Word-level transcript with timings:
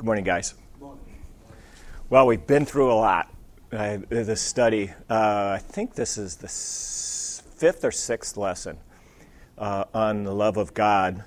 Good 0.00 0.06
morning, 0.06 0.24
guys. 0.24 0.54
Well, 2.08 2.26
we've 2.26 2.46
been 2.46 2.64
through 2.64 2.90
a 2.90 2.94
lot. 2.94 3.30
Uh, 3.70 3.98
this 4.08 4.40
study, 4.40 4.92
uh, 5.10 5.56
I 5.56 5.58
think 5.58 5.94
this 5.94 6.16
is 6.16 6.36
the 6.36 6.46
s- 6.46 7.42
fifth 7.56 7.84
or 7.84 7.90
sixth 7.90 8.38
lesson 8.38 8.78
uh, 9.58 9.84
on 9.92 10.24
the 10.24 10.34
love 10.34 10.56
of 10.56 10.72
God. 10.72 11.22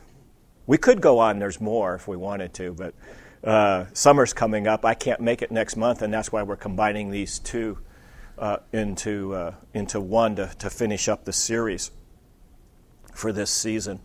We 0.65 0.79
could 0.79 1.01
go 1.01 1.19
on, 1.19 1.37
there's 1.37 1.61
more 1.61 1.93
if 1.93 2.07
we 2.07 2.17
wanted 2.17 2.55
to, 2.55 2.73
but 2.73 2.95
uh, 3.43 3.85
summer's 3.93 4.33
coming 4.33 4.65
up. 4.65 4.85
I 4.85 4.95
can't 4.95 5.21
make 5.21 5.43
it 5.43 5.51
next 5.51 5.75
month, 5.75 6.01
and 6.01 6.11
that's 6.11 6.31
why 6.31 6.41
we're 6.41 6.55
combining 6.55 7.11
these 7.11 7.37
two 7.37 7.77
uh, 8.39 8.57
into, 8.71 9.35
uh, 9.35 9.53
into 9.75 10.01
one 10.01 10.35
to, 10.37 10.51
to 10.57 10.71
finish 10.71 11.07
up 11.07 11.25
the 11.25 11.33
series 11.33 11.91
for 13.13 13.31
this 13.31 13.51
season. 13.51 13.99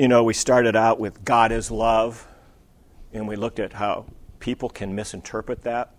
You 0.00 0.08
know, 0.08 0.24
we 0.24 0.32
started 0.32 0.76
out 0.76 0.98
with 0.98 1.22
God 1.26 1.52
is 1.52 1.70
love, 1.70 2.26
and 3.12 3.28
we 3.28 3.36
looked 3.36 3.58
at 3.58 3.74
how 3.74 4.06
people 4.38 4.70
can 4.70 4.94
misinterpret 4.94 5.60
that. 5.64 5.94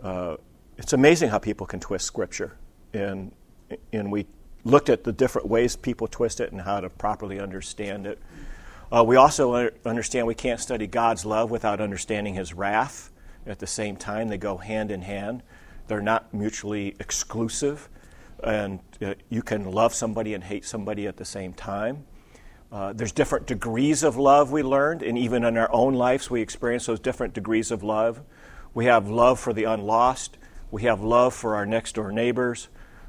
Uh, 0.00 0.36
it's 0.78 0.92
amazing 0.92 1.28
how 1.28 1.40
people 1.40 1.66
can 1.66 1.80
twist 1.80 2.06
Scripture, 2.06 2.56
and 2.92 3.32
and 3.92 4.12
we 4.12 4.26
looked 4.62 4.88
at 4.88 5.02
the 5.02 5.10
different 5.10 5.48
ways 5.48 5.74
people 5.74 6.06
twist 6.06 6.38
it 6.38 6.52
and 6.52 6.60
how 6.60 6.78
to 6.78 6.88
properly 6.88 7.40
understand 7.40 8.06
it. 8.06 8.20
Uh, 8.92 9.02
we 9.02 9.16
also 9.16 9.70
understand 9.84 10.28
we 10.28 10.36
can't 10.36 10.60
study 10.60 10.86
God's 10.86 11.24
love 11.24 11.50
without 11.50 11.80
understanding 11.80 12.34
His 12.34 12.54
wrath. 12.54 13.10
At 13.44 13.58
the 13.58 13.66
same 13.66 13.96
time, 13.96 14.28
they 14.28 14.38
go 14.38 14.58
hand 14.58 14.92
in 14.92 15.02
hand. 15.02 15.42
They're 15.88 16.00
not 16.00 16.32
mutually 16.32 16.94
exclusive, 17.00 17.88
and 18.44 18.78
uh, 19.04 19.14
you 19.30 19.42
can 19.42 19.64
love 19.64 19.94
somebody 19.94 20.32
and 20.32 20.44
hate 20.44 20.64
somebody 20.64 21.08
at 21.08 21.16
the 21.16 21.24
same 21.24 21.54
time. 21.54 22.04
Uh, 22.72 22.90
there's 22.94 23.12
different 23.12 23.46
degrees 23.46 24.02
of 24.02 24.16
love 24.16 24.50
we 24.50 24.62
learned, 24.62 25.02
and 25.02 25.18
even 25.18 25.44
in 25.44 25.58
our 25.58 25.70
own 25.74 25.92
lives, 25.92 26.30
we 26.30 26.40
experience 26.40 26.86
those 26.86 26.98
different 26.98 27.34
degrees 27.34 27.70
of 27.70 27.82
love. 27.82 28.22
We 28.72 28.86
have 28.86 29.10
love 29.10 29.38
for 29.38 29.52
the 29.52 29.64
unlost, 29.64 30.38
we 30.70 30.84
have 30.84 31.02
love 31.02 31.34
for 31.34 31.54
our 31.54 31.66
next 31.66 31.96
door 31.96 32.10
neighbors, 32.10 32.68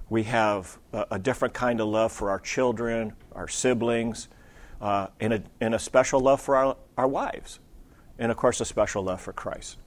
we 0.10 0.24
have 0.24 0.78
a, 0.92 1.06
a 1.12 1.20
different 1.20 1.54
kind 1.54 1.80
of 1.80 1.88
love 1.88 2.12
for 2.12 2.30
our 2.30 2.42
children, 2.42 3.14
our 3.32 3.48
siblings, 3.48 4.28
uh, 4.82 5.08
and, 5.22 5.32
a, 5.32 5.44
and 5.62 5.74
a 5.74 5.80
special 5.80 6.20
love 6.20 6.42
for 6.42 6.58
our, 6.58 6.76
our 6.98 7.08
wives, 7.08 7.60
and 8.20 8.30
of 8.32 8.38
course, 8.38 8.60
a 8.60 8.66
special 8.66 9.02
love 9.02 9.22
for 9.22 9.32
Christ. 9.32 9.78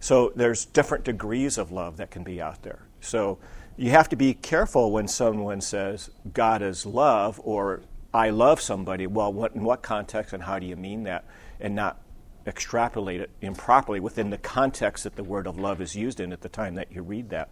So 0.00 0.34
there's 0.36 0.66
different 0.66 1.04
degrees 1.04 1.56
of 1.56 1.72
love 1.72 1.96
that 1.96 2.10
can 2.10 2.24
be 2.24 2.42
out 2.42 2.62
there. 2.62 2.80
So 3.00 3.38
you 3.78 3.88
have 3.90 4.10
to 4.10 4.16
be 4.16 4.34
careful 4.34 4.92
when 4.92 5.08
someone 5.08 5.62
says 5.62 6.10
God 6.34 6.60
is 6.60 6.84
love 6.84 7.40
or 7.42 7.80
I 8.12 8.30
love 8.30 8.60
somebody, 8.60 9.06
well, 9.06 9.32
what, 9.32 9.54
in 9.54 9.64
what 9.64 9.82
context 9.82 10.32
and 10.32 10.42
how 10.42 10.58
do 10.58 10.66
you 10.66 10.76
mean 10.76 11.04
that? 11.04 11.24
And 11.60 11.74
not 11.74 12.00
extrapolate 12.46 13.20
it 13.20 13.30
improperly 13.42 14.00
within 14.00 14.30
the 14.30 14.38
context 14.38 15.04
that 15.04 15.16
the 15.16 15.24
word 15.24 15.46
of 15.46 15.58
love 15.58 15.80
is 15.80 15.94
used 15.94 16.18
in 16.18 16.32
at 16.32 16.40
the 16.40 16.48
time 16.48 16.74
that 16.76 16.90
you 16.90 17.02
read 17.02 17.28
that. 17.30 17.50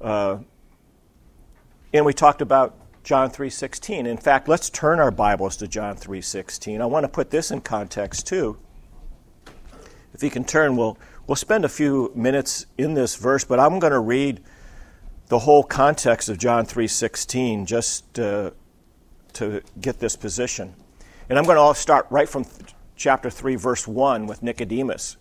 Uh, 0.00 0.38
and 1.92 2.04
we 2.04 2.12
talked 2.12 2.40
about 2.40 2.76
John 3.04 3.30
3:16. 3.30 4.06
In 4.06 4.16
fact, 4.16 4.48
let's 4.48 4.70
turn 4.70 4.98
our 4.98 5.10
Bibles 5.10 5.56
to 5.58 5.68
John 5.68 5.96
3:16. 5.96 6.80
I 6.80 6.86
want 6.86 7.04
to 7.04 7.08
put 7.08 7.30
this 7.30 7.50
in 7.50 7.60
context 7.60 8.26
too. 8.26 8.56
If 10.14 10.22
you 10.22 10.30
can 10.30 10.44
turn, 10.44 10.76
we'll 10.76 10.96
we'll 11.26 11.36
spend 11.36 11.64
a 11.64 11.68
few 11.68 12.10
minutes 12.14 12.66
in 12.78 12.94
this 12.94 13.16
verse, 13.16 13.44
but 13.44 13.60
I'm 13.60 13.78
going 13.78 13.92
to 13.92 14.00
read 14.00 14.40
the 15.28 15.40
whole 15.40 15.62
context 15.62 16.28
of 16.30 16.38
John 16.38 16.64
3:16 16.64 17.66
just 17.66 18.18
uh, 18.18 18.52
to 19.34 19.62
get 19.80 19.98
this 19.98 20.16
position. 20.16 20.74
And 21.28 21.38
I'm 21.38 21.44
going 21.44 21.56
to 21.56 21.60
all 21.60 21.74
start 21.74 22.06
right 22.10 22.28
from 22.28 22.46
chapter 22.96 23.30
3, 23.30 23.56
verse 23.56 23.86
1 23.86 24.26
with 24.26 24.42
Nicodemus. 24.42 25.16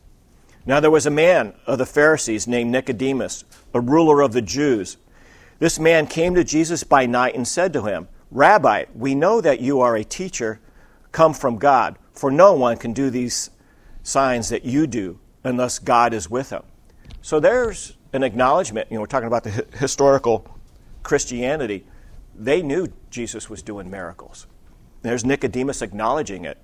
Now 0.65 0.79
there 0.79 0.91
was 0.91 1.05
a 1.05 1.11
man 1.11 1.53
of 1.65 1.77
the 1.77 1.85
Pharisees 1.85 2.47
named 2.47 2.71
Nicodemus, 2.71 3.43
a 3.73 3.81
ruler 3.81 4.21
of 4.21 4.33
the 4.33 4.41
Jews. 4.41 4.97
This 5.59 5.79
man 5.79 6.07
came 6.07 6.35
to 6.35 6.43
Jesus 6.43 6.83
by 6.83 7.05
night 7.05 7.35
and 7.35 7.47
said 7.47 7.73
to 7.73 7.83
him, 7.83 8.07
Rabbi, 8.31 8.85
we 8.95 9.13
know 9.15 9.41
that 9.41 9.59
you 9.59 9.81
are 9.81 9.95
a 9.95 10.03
teacher 10.03 10.59
come 11.11 11.33
from 11.33 11.57
God, 11.57 11.97
for 12.13 12.31
no 12.31 12.53
one 12.53 12.77
can 12.77 12.93
do 12.93 13.09
these 13.09 13.49
signs 14.01 14.49
that 14.49 14.65
you 14.65 14.87
do 14.87 15.19
unless 15.43 15.79
God 15.79 16.13
is 16.13 16.29
with 16.29 16.49
him. 16.49 16.63
So 17.21 17.39
there's 17.39 17.95
an 18.11 18.23
acknowledgement. 18.23 18.89
You 18.89 18.95
know, 18.95 19.01
we're 19.01 19.07
talking 19.07 19.27
about 19.27 19.43
the 19.43 19.65
historical 19.77 20.47
Christianity 21.03 21.85
they 22.35 22.61
knew 22.61 22.87
Jesus 23.13 23.49
was 23.49 23.61
doing 23.61 23.91
miracles. 23.91 24.47
There's 25.03 25.23
Nicodemus 25.23 25.81
acknowledging 25.83 26.45
it, 26.45 26.57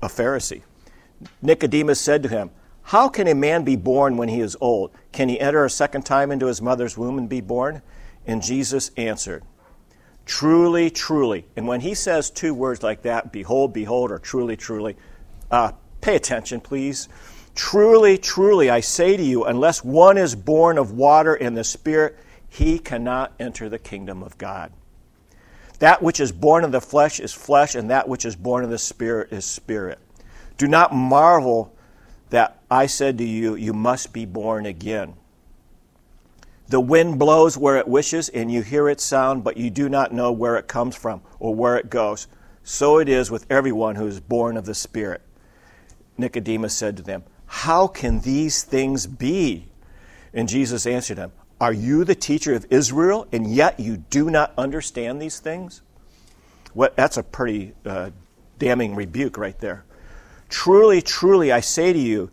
a 0.00 0.08
Pharisee. 0.08 0.62
Nicodemus 1.42 2.00
said 2.00 2.22
to 2.22 2.28
him, 2.28 2.50
How 2.82 3.08
can 3.08 3.28
a 3.28 3.34
man 3.34 3.64
be 3.64 3.76
born 3.76 4.16
when 4.16 4.30
he 4.30 4.40
is 4.40 4.56
old? 4.60 4.92
Can 5.12 5.28
he 5.28 5.38
enter 5.38 5.64
a 5.64 5.70
second 5.70 6.02
time 6.06 6.32
into 6.32 6.46
his 6.46 6.62
mother's 6.62 6.96
womb 6.96 7.18
and 7.18 7.28
be 7.28 7.42
born? 7.42 7.82
And 8.26 8.42
Jesus 8.42 8.92
answered, 8.96 9.44
Truly, 10.24 10.88
truly. 10.88 11.46
And 11.54 11.68
when 11.68 11.82
he 11.82 11.94
says 11.94 12.30
two 12.30 12.54
words 12.54 12.82
like 12.82 13.02
that, 13.02 13.30
behold, 13.30 13.74
behold, 13.74 14.10
or 14.10 14.18
truly, 14.18 14.56
truly, 14.56 14.96
uh, 15.50 15.72
pay 16.00 16.16
attention, 16.16 16.62
please. 16.62 17.08
Truly, 17.54 18.16
truly, 18.16 18.70
I 18.70 18.80
say 18.80 19.18
to 19.18 19.22
you, 19.22 19.44
unless 19.44 19.84
one 19.84 20.16
is 20.16 20.34
born 20.34 20.78
of 20.78 20.92
water 20.92 21.34
and 21.34 21.54
the 21.54 21.62
Spirit, 21.62 22.16
he 22.48 22.78
cannot 22.78 23.34
enter 23.38 23.68
the 23.68 23.78
kingdom 23.78 24.22
of 24.22 24.38
God. 24.38 24.72
That 25.78 26.02
which 26.02 26.20
is 26.20 26.32
born 26.32 26.64
of 26.64 26.72
the 26.72 26.80
flesh 26.80 27.20
is 27.20 27.32
flesh, 27.32 27.74
and 27.74 27.90
that 27.90 28.08
which 28.08 28.24
is 28.24 28.36
born 28.36 28.64
of 28.64 28.70
the 28.70 28.78
spirit 28.78 29.32
is 29.32 29.44
spirit. 29.44 29.98
Do 30.56 30.68
not 30.68 30.94
marvel 30.94 31.74
that 32.30 32.58
I 32.70 32.86
said 32.86 33.18
to 33.18 33.24
you, 33.24 33.54
You 33.54 33.72
must 33.72 34.12
be 34.12 34.24
born 34.24 34.66
again. 34.66 35.14
The 36.68 36.80
wind 36.80 37.18
blows 37.18 37.58
where 37.58 37.76
it 37.76 37.86
wishes, 37.86 38.28
and 38.28 38.50
you 38.50 38.62
hear 38.62 38.88
its 38.88 39.04
sound, 39.04 39.44
but 39.44 39.56
you 39.56 39.68
do 39.70 39.88
not 39.88 40.12
know 40.12 40.32
where 40.32 40.56
it 40.56 40.66
comes 40.66 40.96
from 40.96 41.20
or 41.38 41.54
where 41.54 41.76
it 41.76 41.90
goes. 41.90 42.26
So 42.62 42.98
it 42.98 43.08
is 43.08 43.30
with 43.30 43.46
everyone 43.50 43.96
who 43.96 44.06
is 44.06 44.20
born 44.20 44.56
of 44.56 44.64
the 44.64 44.74
Spirit. 44.74 45.20
Nicodemus 46.16 46.74
said 46.74 46.96
to 46.96 47.02
them, 47.02 47.24
How 47.46 47.86
can 47.86 48.20
these 48.20 48.62
things 48.62 49.06
be? 49.06 49.66
And 50.32 50.48
Jesus 50.48 50.86
answered 50.86 51.18
him, 51.18 51.32
are 51.60 51.72
you 51.72 52.04
the 52.04 52.14
teacher 52.14 52.54
of 52.54 52.66
Israel, 52.70 53.26
and 53.32 53.52
yet 53.52 53.78
you 53.80 53.96
do 53.96 54.30
not 54.30 54.52
understand 54.58 55.20
these 55.20 55.40
things? 55.40 55.82
What, 56.72 56.96
that's 56.96 57.16
a 57.16 57.22
pretty 57.22 57.74
uh, 57.86 58.10
damning 58.58 58.94
rebuke 58.94 59.38
right 59.38 59.58
there. 59.60 59.84
Truly, 60.48 61.00
truly, 61.00 61.52
I 61.52 61.60
say 61.60 61.92
to 61.92 61.98
you, 61.98 62.30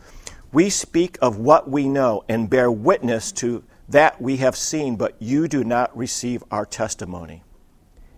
we 0.52 0.70
speak 0.70 1.18
of 1.22 1.38
what 1.38 1.70
we 1.70 1.88
know 1.88 2.24
and 2.28 2.50
bear 2.50 2.72
witness 2.72 3.32
to 3.34 3.64
that 3.90 4.22
we 4.22 4.38
have 4.38 4.56
seen, 4.56 4.96
but 4.96 5.16
you 5.20 5.48
do 5.48 5.64
not 5.64 5.96
receive 5.96 6.44
our 6.50 6.66
testimony. 6.66 7.44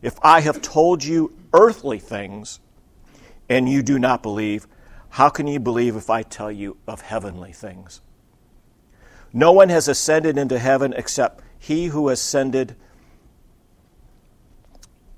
If 0.01 0.17
I 0.21 0.41
have 0.41 0.61
told 0.61 1.03
you 1.03 1.33
earthly 1.53 1.99
things 1.99 2.59
and 3.49 3.67
you 3.67 3.81
do 3.81 3.97
not 3.97 4.23
believe, 4.23 4.67
how 5.09 5.29
can 5.29 5.47
you 5.47 5.59
believe 5.59 5.95
if 5.95 6.09
I 6.09 6.23
tell 6.23 6.51
you 6.51 6.77
of 6.87 7.01
heavenly 7.01 7.53
things? 7.53 8.01
No 9.33 9.51
one 9.51 9.69
has 9.69 9.87
ascended 9.87 10.37
into 10.37 10.59
heaven 10.59 10.93
except 10.93 11.43
he 11.57 11.87
who 11.87 12.09
ascended 12.09 12.75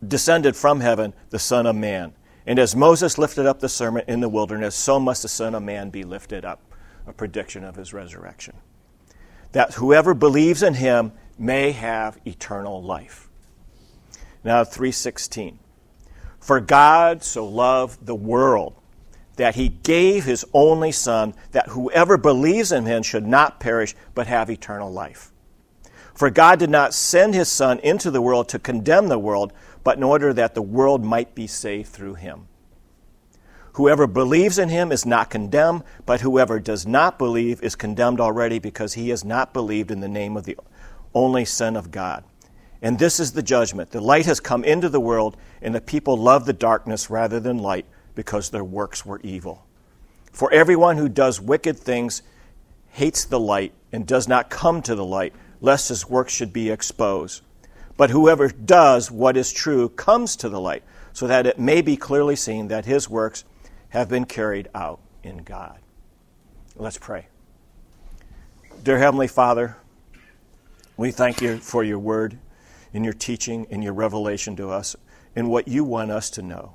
descended 0.05 0.55
from 0.55 0.79
heaven, 0.79 1.13
the 1.29 1.39
Son 1.39 1.65
of 1.65 1.75
Man. 1.75 2.13
And 2.45 2.59
as 2.59 2.75
Moses 2.75 3.17
lifted 3.17 3.45
up 3.45 3.59
the 3.59 3.69
serpent 3.69 4.07
in 4.07 4.19
the 4.19 4.29
wilderness, 4.29 4.75
so 4.75 4.99
must 4.99 5.23
the 5.23 5.27
Son 5.27 5.55
of 5.55 5.63
Man 5.63 5.89
be 5.89 6.03
lifted 6.03 6.45
up, 6.45 6.61
a 7.07 7.13
prediction 7.13 7.63
of 7.63 7.75
his 7.75 7.93
resurrection. 7.93 8.55
That 9.51 9.75
whoever 9.75 10.13
believes 10.13 10.61
in 10.61 10.75
him 10.75 11.11
may 11.37 11.71
have 11.71 12.19
eternal 12.25 12.83
life. 12.83 13.29
Now 14.43 14.63
316. 14.63 15.59
For 16.39 16.59
God 16.59 17.23
so 17.23 17.47
loved 17.47 18.05
the 18.05 18.15
world 18.15 18.75
that 19.35 19.55
he 19.55 19.69
gave 19.69 20.23
his 20.23 20.45
only 20.53 20.91
Son, 20.91 21.33
that 21.51 21.69
whoever 21.69 22.17
believes 22.17 22.71
in 22.71 22.85
him 22.85 23.03
should 23.03 23.25
not 23.25 23.59
perish, 23.59 23.95
but 24.13 24.27
have 24.27 24.49
eternal 24.49 24.91
life. 24.91 25.31
For 26.13 26.29
God 26.29 26.59
did 26.59 26.69
not 26.69 26.93
send 26.93 27.35
his 27.35 27.49
Son 27.49 27.79
into 27.79 28.09
the 28.09 28.21
world 28.21 28.47
to 28.49 28.59
condemn 28.59 29.07
the 29.07 29.19
world, 29.19 29.51
but 29.83 29.97
in 29.97 30.03
order 30.03 30.33
that 30.33 30.55
the 30.55 30.61
world 30.61 31.03
might 31.03 31.35
be 31.35 31.47
saved 31.47 31.89
through 31.89 32.15
him. 32.15 32.47
Whoever 33.73 34.07
believes 34.07 34.57
in 34.57 34.69
him 34.69 34.93
is 34.93 35.05
not 35.05 35.29
condemned, 35.29 35.83
but 36.05 36.21
whoever 36.21 36.61
does 36.61 36.87
not 36.87 37.19
believe 37.19 37.61
is 37.61 37.75
condemned 37.75 38.21
already 38.21 38.57
because 38.57 38.93
he 38.93 39.09
has 39.09 39.25
not 39.25 39.53
believed 39.53 39.91
in 39.91 39.99
the 39.99 40.07
name 40.07 40.37
of 40.37 40.45
the 40.45 40.57
only 41.13 41.43
Son 41.43 41.75
of 41.75 41.91
God. 41.91 42.23
And 42.81 42.97
this 42.97 43.19
is 43.19 43.33
the 43.33 43.43
judgment. 43.43 43.91
The 43.91 43.99
light 43.99 44.25
has 44.27 44.39
come 44.39 44.63
into 44.63 44.87
the 44.87 45.01
world, 45.01 45.35
and 45.61 45.75
the 45.75 45.81
people 45.81 46.15
love 46.15 46.45
the 46.45 46.53
darkness 46.53 47.09
rather 47.09 47.41
than 47.41 47.57
light 47.57 47.85
because 48.15 48.49
their 48.49 48.63
works 48.63 49.05
were 49.05 49.19
evil. 49.23 49.65
For 50.31 50.51
everyone 50.51 50.97
who 50.97 51.09
does 51.09 51.39
wicked 51.39 51.77
things 51.77 52.21
hates 52.91 53.25
the 53.25 53.39
light 53.39 53.73
and 53.91 54.07
does 54.07 54.27
not 54.27 54.49
come 54.49 54.81
to 54.81 54.95
the 54.95 55.05
light, 55.05 55.33
lest 55.61 55.89
his 55.89 56.09
works 56.09 56.33
should 56.33 56.51
be 56.51 56.69
exposed. 56.69 57.41
But 57.97 58.09
whoever 58.09 58.49
does 58.49 59.09
what 59.09 59.37
is 59.37 59.53
true 59.53 59.89
comes 59.89 60.35
to 60.37 60.49
the 60.49 60.59
light, 60.59 60.83
so 61.13 61.27
that 61.27 61.47
it 61.47 61.59
may 61.59 61.81
be 61.81 61.95
clearly 61.95 62.35
seen 62.35 62.67
that 62.67 62.85
his 62.85 63.09
works 63.09 63.45
have 63.89 64.09
been 64.09 64.25
carried 64.25 64.67
out 64.75 64.99
in 65.23 65.37
God. 65.37 65.79
Let's 66.75 66.97
pray. 66.97 67.27
Dear 68.83 68.97
Heavenly 68.97 69.27
Father, 69.27 69.77
we 70.97 71.11
thank 71.11 71.41
you 71.41 71.57
for 71.57 71.83
your 71.83 71.99
word 71.99 72.37
and 72.93 73.03
your 73.03 73.13
teaching 73.13 73.65
and 73.69 73.83
your 73.83 73.93
revelation 73.93 74.55
to 74.57 74.69
us 74.69 74.95
and 75.35 75.49
what 75.49 75.67
you 75.67 75.83
want 75.83 76.11
us 76.11 76.29
to 76.31 76.41
know, 76.41 76.74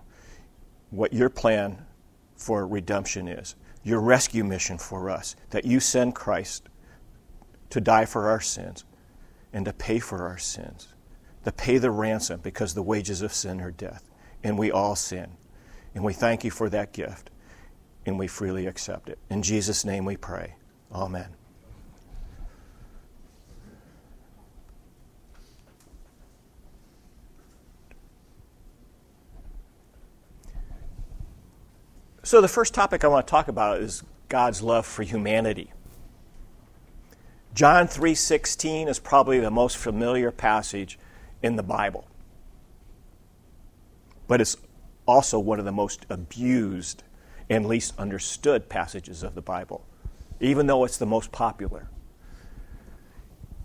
what 0.90 1.12
your 1.12 1.28
plan 1.28 1.78
for 2.36 2.66
redemption 2.66 3.28
is, 3.28 3.54
your 3.82 4.00
rescue 4.00 4.44
mission 4.44 4.78
for 4.78 5.10
us, 5.10 5.36
that 5.50 5.64
you 5.64 5.80
send 5.80 6.14
Christ 6.14 6.68
to 7.70 7.80
die 7.80 8.04
for 8.04 8.28
our 8.28 8.40
sins 8.40 8.84
and 9.52 9.64
to 9.64 9.72
pay 9.72 9.98
for 9.98 10.26
our 10.26 10.38
sins, 10.38 10.88
to 11.44 11.52
pay 11.52 11.78
the 11.78 11.90
ransom 11.90 12.40
because 12.42 12.74
the 12.74 12.82
wages 12.82 13.22
of 13.22 13.32
sin 13.32 13.60
are 13.60 13.70
death, 13.70 14.10
and 14.42 14.58
we 14.58 14.70
all 14.70 14.96
sin. 14.96 15.30
And 15.94 16.04
we 16.04 16.12
thank 16.12 16.44
you 16.44 16.50
for 16.50 16.68
that 16.70 16.92
gift, 16.92 17.30
and 18.06 18.18
we 18.18 18.26
freely 18.26 18.66
accept 18.66 19.08
it. 19.08 19.18
In 19.28 19.42
Jesus' 19.42 19.84
name 19.84 20.04
we 20.04 20.16
pray. 20.16 20.54
Amen. 20.92 21.39
So, 32.30 32.40
the 32.40 32.46
first 32.46 32.74
topic 32.74 33.02
I 33.02 33.08
want 33.08 33.26
to 33.26 33.30
talk 33.32 33.48
about 33.48 33.80
is 33.80 34.04
God's 34.28 34.62
love 34.62 34.86
for 34.86 35.02
humanity. 35.02 35.72
John 37.54 37.88
3:16 37.88 38.86
is 38.86 39.00
probably 39.00 39.40
the 39.40 39.50
most 39.50 39.76
familiar 39.76 40.30
passage 40.30 40.96
in 41.42 41.56
the 41.56 41.64
Bible. 41.64 42.06
But 44.28 44.40
it's 44.40 44.56
also 45.06 45.40
one 45.40 45.58
of 45.58 45.64
the 45.64 45.72
most 45.72 46.06
abused 46.08 47.02
and 47.48 47.66
least 47.66 47.94
understood 47.98 48.68
passages 48.68 49.24
of 49.24 49.34
the 49.34 49.42
Bible, 49.42 49.84
even 50.38 50.68
though 50.68 50.84
it's 50.84 50.98
the 50.98 51.06
most 51.06 51.32
popular. 51.32 51.88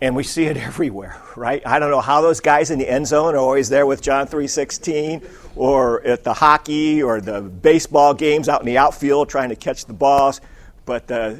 And 0.00 0.14
we 0.14 0.22
see 0.22 0.44
it 0.44 0.56
everywhere, 0.56 1.20
right? 1.36 1.62
I 1.66 1.78
don't 1.78 1.90
know 1.90 2.00
how 2.00 2.20
those 2.20 2.40
guys 2.40 2.70
in 2.70 2.78
the 2.78 2.88
end 2.88 3.06
zone 3.06 3.34
are 3.34 3.38
always 3.38 3.68
there 3.68 3.86
with 3.86 4.02
John 4.02 4.26
3:16 4.26 5.28
or 5.56 6.02
at 6.06 6.24
the 6.24 6.34
hockey 6.34 7.02
or 7.02 7.20
the 7.20 7.40
baseball 7.40 8.14
games 8.14 8.48
out 8.48 8.60
in 8.60 8.66
the 8.66 8.78
outfield 8.78 9.28
trying 9.28 9.48
to 9.48 9.56
catch 9.56 9.86
the 9.86 9.94
balls, 9.94 10.40
but 10.84 11.10
uh, 11.10 11.34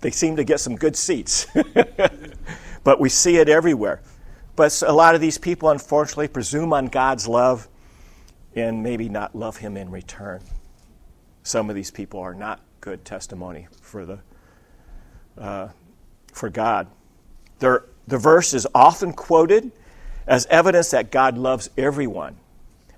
they 0.00 0.10
seem 0.10 0.36
to 0.36 0.44
get 0.44 0.60
some 0.60 0.76
good 0.76 0.96
seats. 0.96 1.46
but 2.84 3.00
we 3.00 3.08
see 3.08 3.36
it 3.36 3.48
everywhere. 3.48 4.00
But 4.56 4.82
a 4.82 4.92
lot 4.92 5.14
of 5.14 5.20
these 5.20 5.38
people, 5.38 5.70
unfortunately, 5.70 6.28
presume 6.28 6.72
on 6.72 6.86
God's 6.86 7.28
love 7.28 7.68
and 8.54 8.82
maybe 8.82 9.08
not 9.08 9.34
love 9.34 9.58
Him 9.58 9.76
in 9.76 9.90
return. 9.90 10.42
Some 11.42 11.70
of 11.70 11.76
these 11.76 11.90
people 11.90 12.20
are 12.20 12.34
not 12.34 12.60
good 12.80 13.04
testimony 13.04 13.68
for 13.80 14.04
the 14.04 14.18
uh, 15.38 15.68
for 16.32 16.50
God. 16.50 16.88
The 18.10 18.18
verse 18.18 18.52
is 18.52 18.66
often 18.74 19.12
quoted 19.12 19.72
as 20.26 20.46
evidence 20.46 20.90
that 20.90 21.10
God 21.10 21.38
loves 21.38 21.70
everyone 21.78 22.36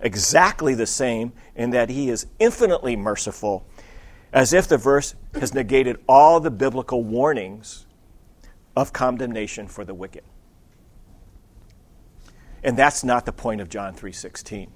exactly 0.01 0.75
the 0.75 0.87
same 0.87 1.33
in 1.55 1.71
that 1.71 1.89
He 1.89 2.11
is 2.11 2.27
infinitely 2.39 2.97
merciful 2.97 3.65
as 4.33 4.53
if 4.53 4.67
the 4.67 4.79
verse 4.79 5.15
has 5.35 5.55
negated 5.55 5.99
all 6.09 6.41
the 6.41 6.51
biblical 6.51 7.05
warnings 7.05 7.87
of 8.75 8.93
condemnation 8.93 9.69
for 9.69 9.85
the 9.85 9.95
wicked. 9.95 10.25
And 12.65 12.77
that's 12.77 13.05
not 13.05 13.27
the 13.27 13.33
point 13.33 13.61
of 13.61 13.69
John 13.69 13.95
3:16. 13.95 14.71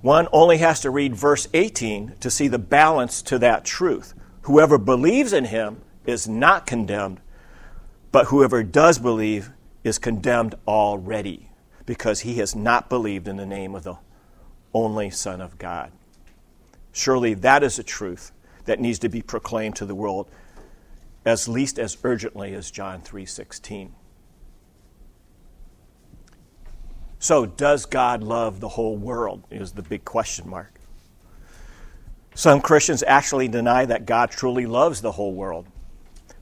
One 0.00 0.28
only 0.32 0.58
has 0.58 0.80
to 0.80 0.90
read 0.90 1.14
verse 1.14 1.48
18 1.54 2.16
to 2.20 2.30
see 2.30 2.48
the 2.48 2.58
balance 2.58 3.22
to 3.22 3.38
that 3.38 3.64
truth. 3.64 4.14
Whoever 4.42 4.78
believes 4.78 5.32
in 5.32 5.46
him 5.46 5.82
is 6.04 6.28
not 6.28 6.66
condemned, 6.66 7.20
but 8.12 8.26
whoever 8.26 8.62
does 8.62 8.98
believe 8.98 9.50
is 9.82 9.98
condemned 9.98 10.54
already 10.68 11.48
because 11.86 12.20
he 12.20 12.34
has 12.34 12.54
not 12.54 12.88
believed 12.88 13.26
in 13.26 13.36
the 13.38 13.46
name 13.46 13.74
of 13.74 13.82
the 13.82 13.96
only 14.72 15.10
Son 15.10 15.40
of 15.40 15.58
God. 15.58 15.90
Surely 16.92 17.34
that 17.34 17.62
is 17.62 17.78
a 17.78 17.82
truth 17.82 18.32
that 18.66 18.78
needs 18.78 18.98
to 19.00 19.08
be 19.08 19.22
proclaimed 19.22 19.74
to 19.76 19.86
the 19.86 19.94
world 19.94 20.28
as 21.24 21.48
least 21.48 21.78
as 21.78 21.96
urgently 22.04 22.54
as 22.54 22.70
John 22.70 23.00
3:16. 23.00 23.94
So 27.18 27.46
does 27.46 27.86
God 27.86 28.22
love 28.22 28.60
the 28.60 28.70
whole 28.70 28.96
world 28.96 29.44
is 29.50 29.72
the 29.72 29.82
big 29.82 30.04
question 30.04 30.48
mark. 30.48 30.80
Some 32.34 32.60
Christians 32.60 33.02
actually 33.06 33.48
deny 33.48 33.84
that 33.84 34.06
God 34.06 34.30
truly 34.30 34.66
loves 34.66 35.00
the 35.00 35.12
whole 35.12 35.32
world. 35.32 35.66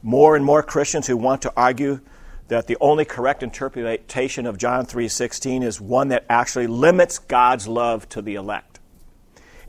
More 0.02 0.36
and 0.36 0.44
more 0.44 0.62
Christians 0.62 1.06
who 1.06 1.16
want 1.16 1.42
to 1.42 1.52
argue 1.56 2.00
that 2.48 2.66
the 2.66 2.76
only 2.80 3.04
correct 3.04 3.42
interpretation 3.42 4.46
of 4.46 4.58
John 4.58 4.84
3:16 4.86 5.62
is 5.62 5.80
one 5.80 6.08
that 6.08 6.24
actually 6.28 6.66
limits 6.66 7.18
God's 7.18 7.68
love 7.68 8.08
to 8.08 8.22
the 8.22 8.34
elect 8.34 8.80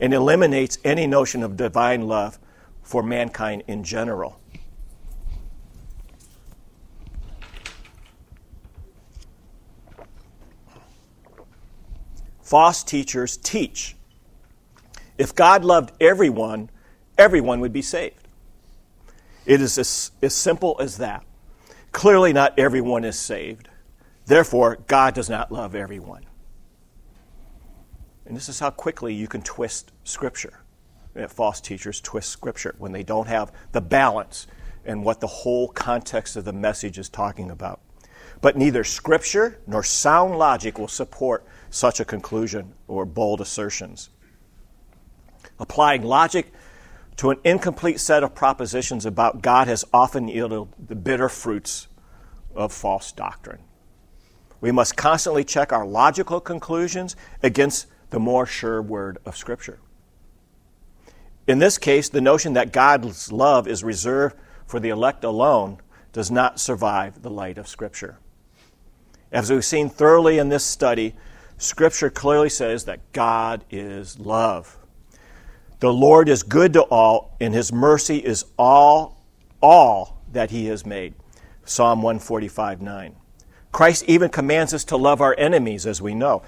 and 0.00 0.12
eliminates 0.12 0.78
any 0.84 1.06
notion 1.06 1.42
of 1.42 1.56
divine 1.56 2.08
love 2.08 2.38
for 2.82 3.02
mankind 3.02 3.62
in 3.68 3.84
general. 3.84 4.40
False 12.42 12.82
teachers 12.82 13.36
teach 13.36 13.96
if 15.18 15.34
God 15.34 15.64
loved 15.64 15.92
everyone, 16.00 16.68
everyone 17.16 17.60
would 17.60 17.72
be 17.72 17.82
saved. 17.82 18.21
It 19.44 19.60
is 19.60 19.78
as, 19.78 20.12
as 20.22 20.34
simple 20.34 20.76
as 20.80 20.98
that. 20.98 21.24
Clearly, 21.90 22.32
not 22.32 22.58
everyone 22.58 23.04
is 23.04 23.18
saved. 23.18 23.68
Therefore, 24.26 24.78
God 24.86 25.14
does 25.14 25.28
not 25.28 25.50
love 25.50 25.74
everyone. 25.74 26.24
And 28.24 28.36
this 28.36 28.48
is 28.48 28.60
how 28.60 28.70
quickly 28.70 29.12
you 29.12 29.26
can 29.26 29.42
twist 29.42 29.92
Scripture. 30.04 30.60
False 31.28 31.60
teachers 31.60 32.00
twist 32.00 32.30
Scripture 32.30 32.74
when 32.78 32.92
they 32.92 33.02
don't 33.02 33.26
have 33.26 33.52
the 33.72 33.80
balance 33.80 34.46
and 34.84 35.04
what 35.04 35.20
the 35.20 35.26
whole 35.26 35.68
context 35.68 36.36
of 36.36 36.44
the 36.44 36.52
message 36.52 36.98
is 36.98 37.08
talking 37.08 37.50
about. 37.50 37.80
But 38.40 38.56
neither 38.56 38.84
Scripture 38.84 39.58
nor 39.66 39.82
sound 39.82 40.38
logic 40.38 40.78
will 40.78 40.88
support 40.88 41.44
such 41.70 42.00
a 42.00 42.04
conclusion 42.04 42.74
or 42.88 43.04
bold 43.04 43.40
assertions. 43.40 44.10
Applying 45.58 46.02
logic 46.02 46.52
to 47.16 47.30
an 47.30 47.38
incomplete 47.44 48.00
set 48.00 48.22
of 48.22 48.34
propositions 48.34 49.06
about 49.06 49.42
God 49.42 49.68
has 49.68 49.84
often 49.92 50.28
yielded 50.28 50.68
the 50.88 50.94
bitter 50.94 51.28
fruits 51.28 51.88
of 52.54 52.72
false 52.72 53.12
doctrine. 53.12 53.60
We 54.60 54.72
must 54.72 54.96
constantly 54.96 55.44
check 55.44 55.72
our 55.72 55.84
logical 55.86 56.40
conclusions 56.40 57.16
against 57.42 57.86
the 58.10 58.20
more 58.20 58.46
sure 58.46 58.80
word 58.80 59.18
of 59.24 59.36
Scripture. 59.36 59.80
In 61.46 61.58
this 61.58 61.78
case, 61.78 62.08
the 62.08 62.20
notion 62.20 62.52
that 62.52 62.72
God's 62.72 63.32
love 63.32 63.66
is 63.66 63.82
reserved 63.82 64.36
for 64.66 64.78
the 64.78 64.90
elect 64.90 65.24
alone 65.24 65.78
does 66.12 66.30
not 66.30 66.60
survive 66.60 67.22
the 67.22 67.30
light 67.30 67.58
of 67.58 67.66
Scripture. 67.66 68.18
As 69.32 69.50
we've 69.50 69.64
seen 69.64 69.88
thoroughly 69.88 70.38
in 70.38 70.50
this 70.50 70.64
study, 70.64 71.14
Scripture 71.56 72.10
clearly 72.10 72.50
says 72.50 72.84
that 72.84 73.12
God 73.12 73.64
is 73.70 74.18
love. 74.18 74.78
The 75.82 75.92
Lord 75.92 76.28
is 76.28 76.44
good 76.44 76.74
to 76.74 76.82
all, 76.82 77.36
and 77.40 77.52
his 77.52 77.72
mercy 77.72 78.18
is 78.18 78.44
all, 78.56 79.20
all 79.60 80.22
that 80.30 80.52
he 80.52 80.66
has 80.66 80.86
made. 80.86 81.14
Psalm 81.64 82.02
145 82.02 82.80
9. 82.80 83.16
Christ 83.72 84.04
even 84.06 84.28
commands 84.28 84.72
us 84.72 84.84
to 84.84 84.96
love 84.96 85.20
our 85.20 85.34
enemies, 85.36 85.84
as 85.84 86.00
we 86.00 86.14
know. 86.14 86.44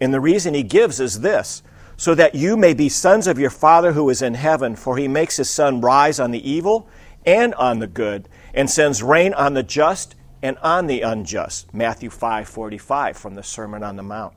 And 0.00 0.14
the 0.14 0.20
reason 0.20 0.54
he 0.54 0.62
gives 0.62 1.00
is 1.00 1.22
this 1.22 1.64
so 1.96 2.14
that 2.14 2.36
you 2.36 2.56
may 2.56 2.74
be 2.74 2.88
sons 2.88 3.26
of 3.26 3.40
your 3.40 3.50
Father 3.50 3.90
who 3.90 4.08
is 4.08 4.22
in 4.22 4.34
heaven, 4.34 4.76
for 4.76 4.96
he 4.96 5.08
makes 5.08 5.38
his 5.38 5.50
sun 5.50 5.80
rise 5.80 6.20
on 6.20 6.30
the 6.30 6.48
evil 6.48 6.88
and 7.24 7.54
on 7.54 7.80
the 7.80 7.88
good, 7.88 8.28
and 8.54 8.70
sends 8.70 9.02
rain 9.02 9.34
on 9.34 9.54
the 9.54 9.64
just 9.64 10.14
and 10.42 10.56
on 10.58 10.86
the 10.86 11.00
unjust. 11.00 11.74
Matthew 11.74 12.08
5:45 12.08 13.16
from 13.16 13.34
the 13.34 13.42
Sermon 13.42 13.82
on 13.82 13.96
the 13.96 14.04
Mount. 14.04 14.34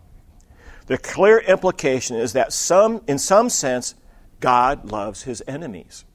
The 0.88 0.98
clear 0.98 1.38
implication 1.38 2.16
is 2.16 2.34
that 2.34 2.52
some 2.52 3.04
in 3.06 3.20
some 3.20 3.50
sense 3.50 3.94
God 4.40 4.92
loves 4.92 5.24
his 5.24 5.44
enemies. 5.48 6.06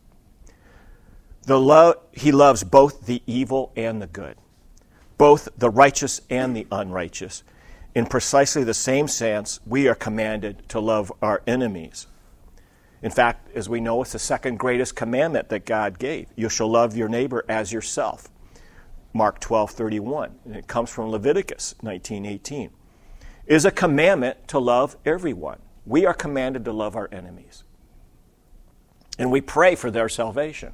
The 1.43 1.59
lo- 1.59 2.01
he 2.13 2.33
loves 2.33 2.65
both 2.65 3.07
the 3.07 3.23
evil 3.27 3.73
and 3.77 4.01
the 4.01 4.07
good, 4.07 4.37
both 5.19 5.49
the 5.57 5.71
righteous 5.71 6.21
and 6.31 6.57
the 6.57 6.67
unrighteous 6.73 7.43
in 7.95 8.07
precisely 8.07 8.65
the 8.65 8.75
same 8.75 9.07
sense, 9.07 9.61
we 9.65 9.87
are 9.87 9.95
commanded 9.95 10.69
to 10.71 10.81
love 10.81 11.13
our 11.23 11.43
enemies. 11.47 12.07
In 13.03 13.11
fact, 13.11 13.55
as 13.55 13.69
we 13.69 13.81
know, 13.81 14.03
it's 14.03 14.13
the 14.13 14.19
second 14.19 14.59
greatest 14.59 14.97
commandment 14.97 15.49
that 15.51 15.65
God 15.65 15.99
gave. 15.99 16.27
You 16.35 16.49
shall 16.49 16.71
love 16.71 16.97
your 16.97 17.09
neighbor 17.09 17.45
as 17.49 17.73
yourself. 17.73 18.29
Mark 19.13 19.39
12:31. 19.41 20.41
And 20.45 20.57
it 20.57 20.67
comes 20.67 20.91
from 20.91 21.11
Leviticus 21.11 21.77
19:18. 21.83 22.71
It 23.47 23.55
is 23.55 23.65
a 23.65 23.71
commandment 23.71 24.49
to 24.49 24.59
love 24.59 24.97
everyone. 25.05 25.59
We 25.87 26.07
are 26.07 26.15
commanded 26.15 26.65
to 26.65 26.73
love 26.73 26.97
our 26.97 27.09
enemies. 27.13 27.63
And 29.19 29.31
we 29.31 29.41
pray 29.41 29.75
for 29.75 29.91
their 29.91 30.09
salvation. 30.09 30.73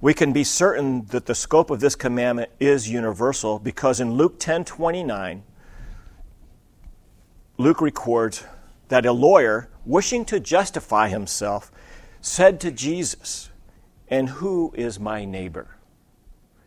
We 0.00 0.14
can 0.14 0.32
be 0.32 0.42
certain 0.42 1.04
that 1.06 1.26
the 1.26 1.34
scope 1.34 1.70
of 1.70 1.78
this 1.78 1.94
commandment 1.94 2.50
is 2.58 2.90
universal 2.90 3.60
because 3.60 4.00
in 4.00 4.12
Luke 4.12 4.40
10 4.40 4.64
29, 4.64 5.44
Luke 7.56 7.80
records 7.80 8.44
that 8.88 9.06
a 9.06 9.12
lawyer, 9.12 9.68
wishing 9.86 10.24
to 10.24 10.40
justify 10.40 11.08
himself, 11.08 11.70
said 12.20 12.60
to 12.60 12.70
Jesus, 12.70 13.50
And 14.08 14.28
who 14.28 14.72
is 14.76 14.98
my 14.98 15.24
neighbor? 15.24 15.76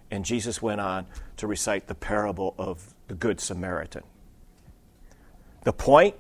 And 0.10 0.24
Jesus 0.24 0.62
went 0.62 0.80
on 0.80 1.06
to 1.38 1.48
recite 1.48 1.88
the 1.88 1.96
parable 1.96 2.56
of 2.58 2.94
the 3.10 3.16
Good 3.16 3.42
Samaritan. 3.42 4.04
The 5.66 5.74
point 5.74 6.16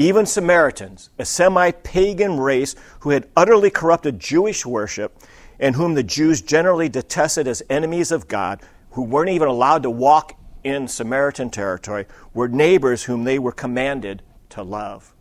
even 0.00 0.24
Samaritans, 0.24 1.10
a 1.18 1.26
semi 1.26 1.72
pagan 1.72 2.40
race 2.40 2.74
who 3.00 3.10
had 3.10 3.28
utterly 3.36 3.68
corrupted 3.68 4.18
Jewish 4.18 4.64
worship 4.64 5.18
and 5.58 5.76
whom 5.76 5.92
the 5.92 6.02
Jews 6.02 6.40
generally 6.40 6.88
detested 6.88 7.46
as 7.46 7.62
enemies 7.68 8.10
of 8.10 8.26
God, 8.26 8.62
who 8.92 9.02
weren't 9.02 9.28
even 9.28 9.46
allowed 9.46 9.82
to 9.82 9.90
walk 9.90 10.40
in 10.64 10.88
Samaritan 10.88 11.50
territory, 11.50 12.06
were 12.32 12.48
neighbors 12.48 13.04
whom 13.04 13.24
they 13.24 13.38
were 13.38 13.52
commanded 13.52 14.22
to 14.48 14.62
love. 14.62 15.12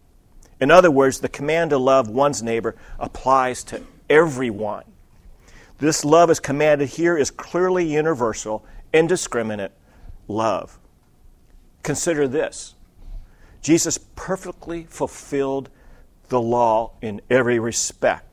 In 0.61 0.71
other 0.71 0.89
words, 0.89 1.19
the 1.19 1.27
command 1.27 1.71
to 1.71 1.77
love 1.77 2.07
one's 2.07 2.41
neighbor 2.41 2.77
applies 2.99 3.65
to 3.65 3.81
everyone. 4.09 4.85
This 5.79 6.05
love 6.05 6.29
is 6.29 6.39
commanded 6.39 6.87
here 6.87 7.17
is 7.17 7.31
clearly 7.31 7.85
universal, 7.85 8.65
indiscriminate 8.93 9.73
love. 10.29 10.79
Consider 11.83 12.29
this 12.29 12.75
Jesus 13.61 13.99
perfectly 14.15 14.85
fulfilled 14.89 15.69
the 16.29 16.41
law 16.41 16.91
in 17.01 17.21
every 17.29 17.59
respect. 17.59 18.25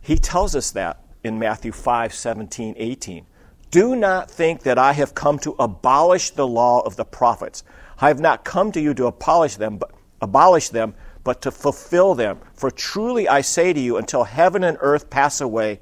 He 0.00 0.16
tells 0.16 0.54
us 0.54 0.72
that 0.72 1.02
in 1.24 1.38
Matthew 1.38 1.72
5 1.72 2.12
17, 2.12 2.74
18. 2.76 3.26
Do 3.70 3.96
not 3.96 4.30
think 4.30 4.64
that 4.64 4.78
I 4.78 4.92
have 4.92 5.14
come 5.14 5.38
to 5.40 5.54
abolish 5.58 6.30
the 6.30 6.46
law 6.46 6.80
of 6.80 6.96
the 6.96 7.04
prophets. 7.04 7.64
I 7.98 8.08
have 8.08 8.20
not 8.20 8.44
come 8.44 8.72
to 8.72 8.80
you 8.80 8.92
to 8.94 9.06
abolish 9.06 9.56
them, 9.56 9.78
but 9.78 9.92
abolish 10.20 10.68
them, 10.68 10.94
but 11.24 11.40
to 11.42 11.50
fulfill 11.50 12.14
them. 12.14 12.40
For 12.54 12.70
truly 12.70 13.28
I 13.28 13.40
say 13.40 13.72
to 13.72 13.80
you, 13.80 13.96
until 13.96 14.24
heaven 14.24 14.64
and 14.64 14.76
earth 14.80 15.08
pass 15.08 15.40
away, 15.40 15.80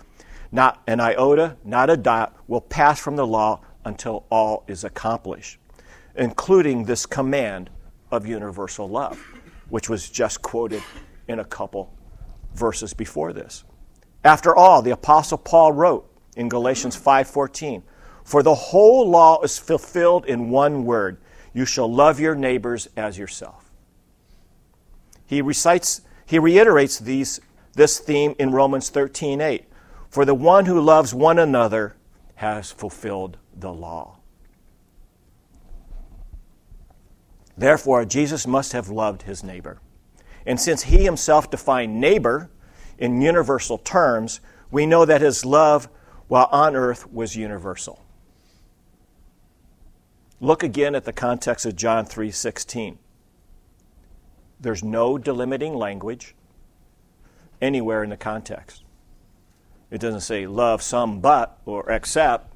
not 0.53 0.83
an 0.87 1.01
iota, 1.01 1.57
not 1.65 1.91
a 1.91 1.97
dot 1.97 2.37
will 2.47 2.61
pass 2.61 3.01
from 3.01 3.17
the 3.17 3.27
law 3.27 3.61
until 3.85 4.27
all 4.31 4.65
is 4.69 4.85
accomplished, 4.85 5.59
including 6.15 6.85
this 6.85 7.07
command 7.07 7.71
of 8.11 8.27
universal 8.27 8.89
love, 8.89 9.19
which 9.69 9.89
was 9.89 10.09
just 10.09 10.43
quoted 10.43 10.83
in 11.29 11.39
a 11.39 11.45
couple 11.45 11.93
verses 12.55 12.93
before 12.93 13.33
this. 13.33 13.65
After 14.25 14.55
all, 14.55 14.83
the 14.83 14.91
apostle 14.91 15.39
Paul 15.39 15.73
wrote 15.73 16.07
in 16.37 16.49
Galatians 16.49 16.97
5:14, 16.97 17.83
"For 18.25 18.43
the 18.43 18.55
whole 18.55 19.09
law 19.09 19.41
is 19.43 19.59
fulfilled 19.59 20.27
in 20.27 20.51
one 20.51 20.85
word: 20.85 21.19
you 21.53 21.65
shall 21.65 21.93
love 21.93 22.21
your 22.21 22.35
neighbors 22.35 22.89
as 22.97 23.19
yourself." 23.19 23.71
He 25.27 25.43
recites 25.43 26.03
he 26.27 26.39
reiterates 26.39 27.01
these, 27.01 27.41
this 27.73 27.99
theme 27.99 28.37
in 28.39 28.53
Romans 28.53 28.89
13:8, 28.89 29.65
"For 30.09 30.25
the 30.25 30.35
one 30.35 30.67
who 30.67 30.81
loves 30.81 31.13
one 31.13 31.41
another 31.41 31.97
has 32.37 32.71
fulfilled 32.71 33.37
the 33.53 33.73
law." 33.73 34.20
Therefore, 37.61 38.07
Jesus 38.07 38.47
must 38.47 38.73
have 38.73 38.89
loved 38.89 39.23
his 39.23 39.45
neighbor. 39.45 39.83
And 40.47 40.59
since 40.59 40.85
he 40.85 41.05
himself 41.05 41.51
defined 41.51 42.01
neighbor 42.01 42.51
in 42.97 43.21
universal 43.21 43.77
terms, 43.77 44.41
we 44.71 44.87
know 44.87 45.05
that 45.05 45.21
his 45.21 45.45
love 45.45 45.87
while 46.27 46.49
on 46.53 46.75
earth 46.75 47.13
was 47.13 47.37
universal. 47.37 48.03
Look 50.41 50.63
again 50.63 50.95
at 50.95 51.05
the 51.05 51.13
context 51.13 51.67
of 51.67 51.77
John 51.77 52.07
3:16. 52.07 52.99
There's 54.59 54.83
no 54.83 55.19
delimiting 55.19 55.77
language 55.77 56.35
anywhere 57.61 58.03
in 58.03 58.09
the 58.09 58.17
context. 58.17 58.85
It 59.91 60.01
doesn't 60.01 60.21
say 60.21 60.47
love 60.47 60.81
some 60.81 61.21
but 61.21 61.59
or 61.67 61.91
except. 61.91 62.55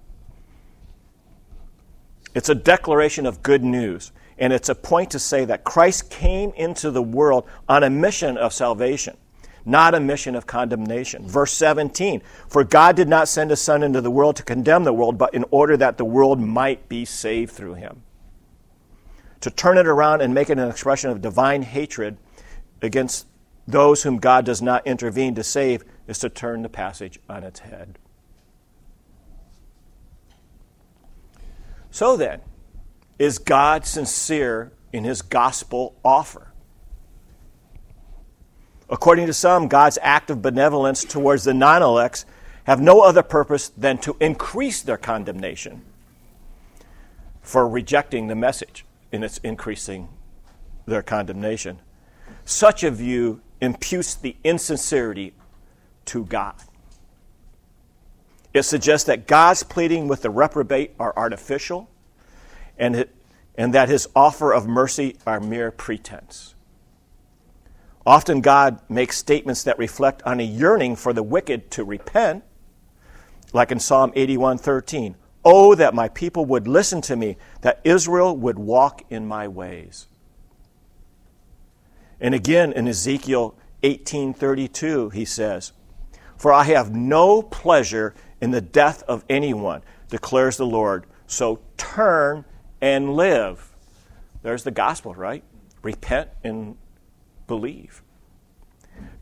It's 2.35 2.49
a 2.49 2.55
declaration 2.55 3.27
of 3.27 3.43
good 3.43 3.63
news. 3.63 4.11
And 4.39 4.53
it's 4.53 4.69
a 4.69 4.75
point 4.75 5.11
to 5.13 5.19
say 5.19 5.45
that 5.45 5.65
Christ 5.65 6.11
came 6.11 6.51
into 6.57 6.91
the 6.91 7.03
world 7.03 7.47
on 7.69 7.83
a 7.85 7.91
mission 7.91 8.37
of 8.37 8.53
salvation, 8.53 9.17
not 9.65 9.95
a 9.95 10.01
mission 10.01 10.35
of 10.35 10.47
condemnation. 10.47 11.27
Verse 11.29 11.53
17 11.53 12.21
For 12.49 12.65
God 12.65 12.97
did 12.97 13.09
not 13.09 13.29
send 13.29 13.51
his 13.51 13.61
Son 13.61 13.83
into 13.83 14.01
the 14.01 14.11
world 14.11 14.37
to 14.37 14.43
condemn 14.43 14.85
the 14.85 14.93
world, 14.93 15.19
but 15.19 15.35
in 15.35 15.45
order 15.51 15.77
that 15.77 15.99
the 15.99 16.05
world 16.05 16.41
might 16.41 16.89
be 16.89 17.05
saved 17.05 17.53
through 17.53 17.75
him. 17.75 18.03
To 19.41 19.51
turn 19.51 19.79
it 19.79 19.87
around 19.87 20.21
and 20.21 20.35
make 20.35 20.51
it 20.51 20.59
an 20.59 20.69
expression 20.69 21.11
of 21.11 21.21
divine 21.21 21.63
hatred 21.63 22.17
against 22.83 23.27
those 23.67 24.03
whom 24.03 24.19
God 24.19 24.45
does 24.45 24.61
not 24.61 24.87
intervene 24.87 25.35
to 25.37 25.45
save 25.45 25.85
is 26.07 26.19
to 26.19 26.29
turn 26.29 26.63
the 26.63 26.69
passage 26.69 27.19
on 27.29 27.45
its 27.45 27.61
head. 27.61 27.99
So 31.91 32.17
then, 32.17 32.41
is 33.19 33.39
God 33.39 33.87
sincere 33.87 34.73
in 34.93 35.05
his 35.05 35.23
gospel 35.23 35.95
offer? 36.05 36.53
According 38.89 39.27
to 39.27 39.33
some, 39.33 39.69
God's 39.69 39.99
act 40.03 40.31
of 40.31 40.43
benevolence 40.43 41.05
towards 41.05 41.45
the 41.45 41.55
non 41.55 41.83
elects 41.83 42.27
have 42.65 42.81
no 42.81 43.01
other 43.01 43.23
purpose 43.23 43.69
than 43.71 43.99
to 43.99 44.17
increase 44.21 44.83
their 44.83 44.97
condemnation 44.97 45.83
for 47.43 47.69
rejecting 47.69 48.27
the 48.27 48.35
message 48.35 48.85
in 49.13 49.23
its 49.23 49.39
increasing 49.39 50.09
their 50.87 51.03
condemnation. 51.03 51.79
Such 52.45 52.83
a 52.83 52.91
view 52.91 53.41
imputes 53.61 54.15
the 54.15 54.37
insincerity 54.45 55.35
to 56.07 56.25
God. 56.25 56.55
It 58.53 58.63
suggests 58.63 59.07
that 59.07 59.27
God's 59.27 59.63
pleading 59.63 60.09
with 60.09 60.23
the 60.23 60.31
reprobate 60.31 60.95
are 60.99 61.13
artificial 61.17 61.89
and, 62.79 63.07
and 63.55 63.75
that 63.75 63.89
his 63.89 64.09
offer 64.15 64.53
of 64.53 64.67
mercy 64.67 65.17
are 65.27 65.41
mere 65.41 65.71
pretense. 65.71 66.55
Often 68.07 68.43
God 68.43 68.81
makes 68.89 69.17
statements 69.17 69.63
that 69.65 69.79
reflect 69.79 70.23
on 70.25 70.41
a 70.41 70.45
yearning 70.45 70.97
for 70.97 71.13
the 71.13 71.23
wicked 71.23 71.71
to 71.73 71.85
repent, 71.85 72.45
like 73.53 73.73
in 73.73 73.81
Psalm 73.81 74.13
81:13. 74.15 75.15
Oh, 75.47 75.75
that 75.75 75.95
my 75.95 76.09
people 76.09 76.45
would 76.47 76.67
listen 76.67 77.01
to 77.03 77.17
me, 77.17 77.37
that 77.61 77.81
Israel 77.85 78.37
would 78.37 78.59
walk 78.59 79.03
in 79.11 79.27
my 79.27 79.47
ways. 79.47 80.07
And 82.21 82.35
again 82.35 82.73
in 82.73 82.89
Ezekiel 82.89 83.55
18:32 83.83 85.11
he 85.11 85.25
says, 85.25 85.73
"For 86.37 86.53
I 86.53 86.65
have 86.65 86.95
no 86.95 87.43
pleasure 87.43 88.15
in 88.41 88.51
the 88.51 88.61
death 88.61 89.03
of 89.05 89.25
anyone," 89.29 89.83
declares 90.09 90.57
the 90.57 90.67
Lord. 90.67 91.07
So 91.27 91.61
turn 91.77 92.45
and 92.85 93.15
live. 93.17 93.73
There's 94.43 94.63
the 94.63 94.71
gospel, 94.71 95.15
right? 95.15 95.43
Repent 95.81 96.29
and 96.45 96.77
believe. 97.47 98.03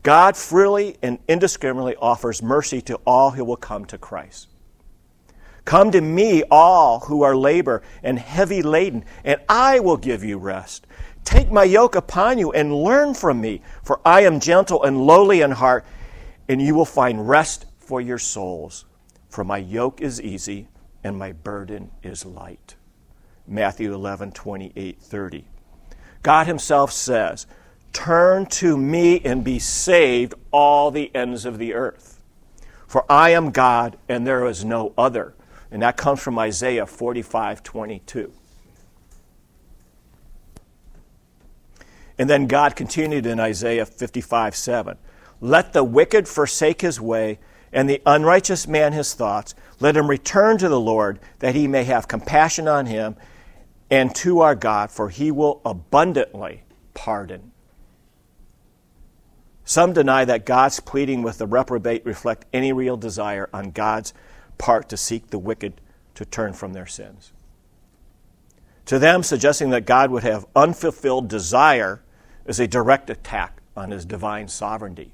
God 0.03 0.35
freely 0.35 0.97
and 1.01 1.17
indiscriminately 1.29 1.95
offers 1.95 2.43
mercy 2.43 2.81
to 2.81 2.95
all 3.07 3.31
who 3.31 3.45
will 3.45 3.55
come 3.55 3.85
to 3.85 3.97
Christ. 3.97 4.49
Come 5.63 5.91
to 5.91 6.01
me, 6.01 6.43
all 6.51 6.99
who 6.99 7.23
are 7.23 7.37
labor 7.37 7.83
and 8.03 8.19
heavy 8.19 8.61
laden, 8.61 9.05
and 9.23 9.39
I 9.47 9.79
will 9.79 9.95
give 9.95 10.25
you 10.25 10.39
rest. 10.39 10.85
Take 11.23 11.49
my 11.49 11.63
yoke 11.63 11.95
upon 11.95 12.37
you 12.37 12.51
and 12.51 12.75
learn 12.75 13.13
from 13.13 13.39
me, 13.39 13.61
for 13.81 14.01
I 14.03 14.23
am 14.23 14.41
gentle 14.41 14.83
and 14.83 15.07
lowly 15.07 15.39
in 15.39 15.51
heart, 15.51 15.85
and 16.49 16.61
you 16.61 16.75
will 16.75 16.83
find 16.83 17.29
rest 17.29 17.65
for 17.79 18.01
your 18.01 18.19
souls. 18.19 18.83
For 19.29 19.45
my 19.45 19.59
yoke 19.59 20.01
is 20.01 20.19
easy 20.19 20.67
and 21.01 21.17
my 21.17 21.31
burden 21.31 21.91
is 22.03 22.25
light. 22.25 22.75
Matthew 23.47 23.93
11, 23.93 24.31
28, 24.31 24.99
30. 24.99 25.45
God 26.21 26.47
Himself 26.47 26.91
says, 26.91 27.45
Turn 27.91 28.47
to 28.47 28.75
me 28.75 29.21
and 29.23 29.43
be 29.43 29.59
saved, 29.59 30.33
all 30.51 30.89
the 30.89 31.13
ends 31.15 31.45
of 31.45 31.59
the 31.59 31.73
earth. 31.73 32.19
For 32.87 33.05
I 33.11 33.31
am 33.31 33.51
God 33.51 33.97
and 34.07 34.25
there 34.25 34.45
is 34.45 34.63
no 34.63 34.93
other. 34.97 35.33
And 35.71 35.81
that 35.81 35.97
comes 35.97 36.21
from 36.21 36.37
Isaiah 36.39 36.85
45, 36.85 37.63
22. 37.63 38.31
And 42.17 42.29
then 42.29 42.47
God 42.47 42.75
continued 42.75 43.25
in 43.25 43.39
Isaiah 43.39 43.85
55, 43.85 44.55
7. 44.55 44.97
Let 45.41 45.73
the 45.73 45.83
wicked 45.83 46.27
forsake 46.27 46.81
his 46.81 47.01
way, 47.01 47.39
and 47.71 47.89
the 47.89 48.01
unrighteous 48.05 48.67
man 48.67 48.93
his 48.93 49.13
thoughts. 49.15 49.55
Let 49.79 49.97
him 49.97 50.07
return 50.07 50.59
to 50.59 50.69
the 50.69 50.79
Lord, 50.79 51.19
that 51.39 51.55
he 51.55 51.67
may 51.67 51.83
have 51.85 52.07
compassion 52.07 52.67
on 52.67 52.85
him 52.85 53.15
and 53.93 54.15
to 54.15 54.39
our 54.39 54.55
God, 54.55 54.89
for 54.89 55.09
he 55.09 55.29
will 55.29 55.61
abundantly 55.63 56.63
pardon. 56.95 57.51
Some 59.65 59.93
deny 59.93 60.25
that 60.25 60.47
God's 60.47 60.79
pleading 60.79 61.21
with 61.21 61.37
the 61.37 61.45
reprobate 61.45 62.03
reflect 62.03 62.45
any 62.51 62.73
real 62.73 62.97
desire 62.97 63.51
on 63.53 63.69
God's 63.69 64.11
part 64.57 64.89
to 64.89 64.97
seek 64.97 65.29
the 65.29 65.37
wicked 65.37 65.79
to 66.15 66.25
turn 66.25 66.53
from 66.53 66.73
their 66.73 66.87
sins. 66.87 67.33
To 68.87 68.97
them, 68.97 69.21
suggesting 69.21 69.69
that 69.69 69.85
God 69.85 70.09
would 70.09 70.23
have 70.23 70.47
unfulfilled 70.55 71.27
desire 71.27 72.01
is 72.47 72.59
a 72.59 72.67
direct 72.67 73.11
attack 73.11 73.61
on 73.77 73.91
his 73.91 74.05
divine 74.05 74.47
sovereignty. 74.47 75.13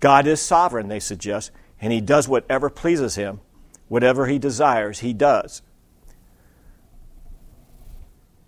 God 0.00 0.26
is 0.26 0.40
sovereign, 0.40 0.88
they 0.88 0.98
suggest, 0.98 1.52
and 1.80 1.92
he 1.92 2.00
does 2.00 2.26
whatever 2.26 2.68
pleases 2.68 3.14
him. 3.14 3.38
Whatever 3.86 4.26
he 4.26 4.40
desires, 4.40 4.98
he 4.98 5.12
does. 5.12 5.62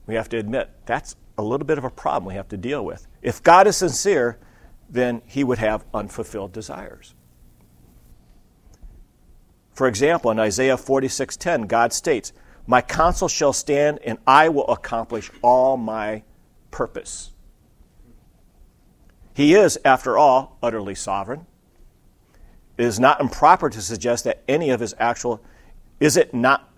We 0.07 0.15
have 0.15 0.29
to 0.31 0.37
admit 0.37 0.71
that's 0.87 1.17
a 1.39 1.43
little 1.43 1.67
bit 1.67 1.79
of 1.79 1.85
a 1.85 1.91
problem 1.91 2.27
we 2.27 2.35
have 2.35 2.49
to 2.49 2.57
deal 2.57 2.85
with. 2.85 3.07
If 3.23 3.43
God 3.43 3.67
is 3.67 3.77
sincere, 3.77 4.39
then 4.89 5.23
he 5.27 5.43
would 5.45 5.59
have 5.59 5.85
unfulfilled 5.93 6.53
desires. 6.53 7.15
For 9.73 9.89
example, 9.89 10.31
in 10.31 10.39
Isaiah 10.39 10.77
46:10, 10.77 11.67
God 11.67 11.93
states, 11.93 12.33
"My 12.67 12.81
counsel 12.81 13.29
shall 13.29 13.53
stand 13.53 13.99
and 14.05 14.19
I 14.27 14.49
will 14.49 14.69
accomplish 14.69 15.31
all 15.43 15.77
my 15.77 16.23
purpose." 16.71 17.33
He 19.33 19.55
is, 19.55 19.79
after 19.85 20.17
all, 20.17 20.59
utterly 20.63 20.95
sovereign. 20.95 21.47
It 22.77 22.85
is 22.85 23.01
not 23.01 23.21
improper 23.21 23.69
to 23.69 23.83
suggest 23.83 24.25
that 24.25 24.43
any 24.47 24.71
of 24.71 24.81
his 24.81 24.95
actual 24.99 25.41
is 25.99 26.17
it 26.17 26.33
not 26.33 26.71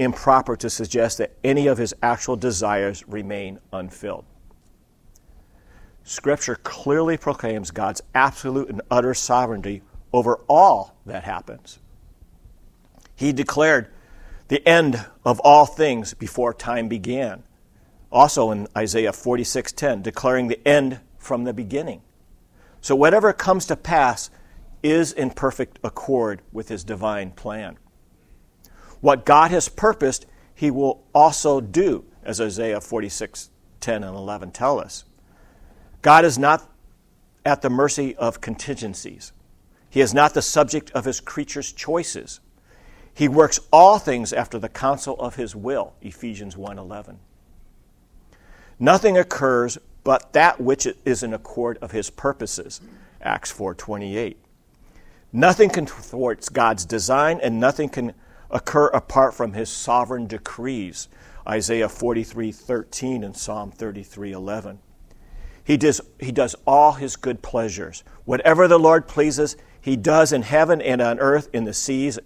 improper 0.00 0.56
to 0.56 0.70
suggest 0.70 1.18
that 1.18 1.36
any 1.44 1.66
of 1.66 1.76
his 1.76 1.94
actual 2.02 2.34
desires 2.34 3.06
remain 3.06 3.60
unfilled. 3.72 4.24
Scripture 6.02 6.56
clearly 6.56 7.18
proclaims 7.18 7.70
God's 7.70 8.00
absolute 8.14 8.70
and 8.70 8.80
utter 8.90 9.12
sovereignty 9.12 9.82
over 10.12 10.40
all 10.48 10.96
that 11.04 11.24
happens. 11.24 11.78
He 13.14 13.32
declared 13.32 13.88
the 14.48 14.66
end 14.66 15.04
of 15.24 15.38
all 15.40 15.66
things 15.66 16.14
before 16.14 16.54
time 16.54 16.88
began. 16.88 17.42
Also 18.10 18.50
in 18.50 18.66
Isaiah 18.76 19.12
46:10, 19.12 20.02
declaring 20.02 20.48
the 20.48 20.66
end 20.66 21.00
from 21.18 21.44
the 21.44 21.52
beginning. 21.52 22.00
So 22.80 22.96
whatever 22.96 23.34
comes 23.34 23.66
to 23.66 23.76
pass 23.76 24.30
is 24.82 25.12
in 25.12 25.30
perfect 25.30 25.78
accord 25.84 26.40
with 26.52 26.70
his 26.70 26.82
divine 26.82 27.32
plan. 27.32 27.76
What 29.00 29.24
God 29.24 29.50
has 29.50 29.68
purposed, 29.68 30.26
he 30.54 30.70
will 30.70 31.02
also 31.14 31.60
do, 31.60 32.04
as 32.22 32.40
Isaiah 32.40 32.80
46 32.80 33.50
10 33.80 34.04
and 34.04 34.14
11 34.14 34.50
tell 34.50 34.78
us. 34.78 35.04
God 36.02 36.24
is 36.24 36.38
not 36.38 36.70
at 37.44 37.62
the 37.62 37.70
mercy 37.70 38.14
of 38.16 38.40
contingencies. 38.40 39.32
He 39.88 40.00
is 40.00 40.14
not 40.14 40.34
the 40.34 40.42
subject 40.42 40.90
of 40.92 41.04
his 41.04 41.20
creatures' 41.20 41.72
choices. 41.72 42.40
He 43.12 43.28
works 43.28 43.58
all 43.72 43.98
things 43.98 44.32
after 44.32 44.58
the 44.58 44.68
counsel 44.68 45.18
of 45.18 45.36
his 45.36 45.56
will, 45.56 45.94
Ephesians 46.00 46.56
1:11. 46.56 47.18
Nothing 48.78 49.18
occurs 49.18 49.78
but 50.04 50.32
that 50.32 50.60
which 50.60 50.86
is 51.04 51.22
in 51.22 51.34
accord 51.34 51.78
of 51.82 51.90
his 51.90 52.08
purposes, 52.08 52.80
Acts 53.20 53.50
4:28. 53.50 54.36
Nothing 55.32 55.70
can 55.70 55.86
thwart 55.86 56.48
God's 56.52 56.84
design 56.84 57.40
and 57.42 57.60
nothing 57.60 57.88
can 57.88 58.14
occur 58.50 58.86
apart 58.88 59.34
from 59.34 59.52
his 59.52 59.70
sovereign 59.70 60.26
decrees. 60.26 61.08
Isaiah 61.46 61.88
43:13 61.88 63.24
and 63.24 63.36
Psalm 63.36 63.72
33:11. 63.72 64.78
He 65.64 65.76
does, 65.76 66.00
he 66.18 66.32
does 66.32 66.56
all 66.66 66.92
his 66.92 67.16
good 67.16 67.42
pleasures. 67.42 68.02
Whatever 68.24 68.66
the 68.66 68.78
Lord 68.78 69.06
pleases, 69.06 69.56
he 69.80 69.96
does 69.96 70.32
in 70.32 70.42
heaven 70.42 70.80
and 70.80 71.00
on 71.00 71.18
earth, 71.20 71.48
in 71.52 71.64
the 71.64 71.72
seas 71.72 72.18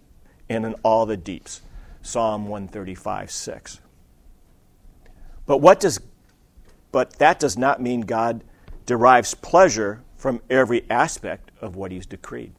and 0.48 0.64
in 0.64 0.74
all 0.82 1.06
the 1.06 1.16
deeps. 1.16 1.62
Psalm 2.02 2.48
135, 2.48 3.30
6. 3.30 3.80
But 5.46 5.58
what 5.58 5.80
does 5.80 6.00
but 6.90 7.14
that 7.14 7.40
does 7.40 7.58
not 7.58 7.82
mean 7.82 8.02
God 8.02 8.44
derives 8.86 9.34
pleasure 9.34 10.02
from 10.16 10.40
every 10.48 10.88
aspect 10.88 11.50
of 11.60 11.74
what 11.74 11.90
he's 11.90 12.06
decreed. 12.06 12.52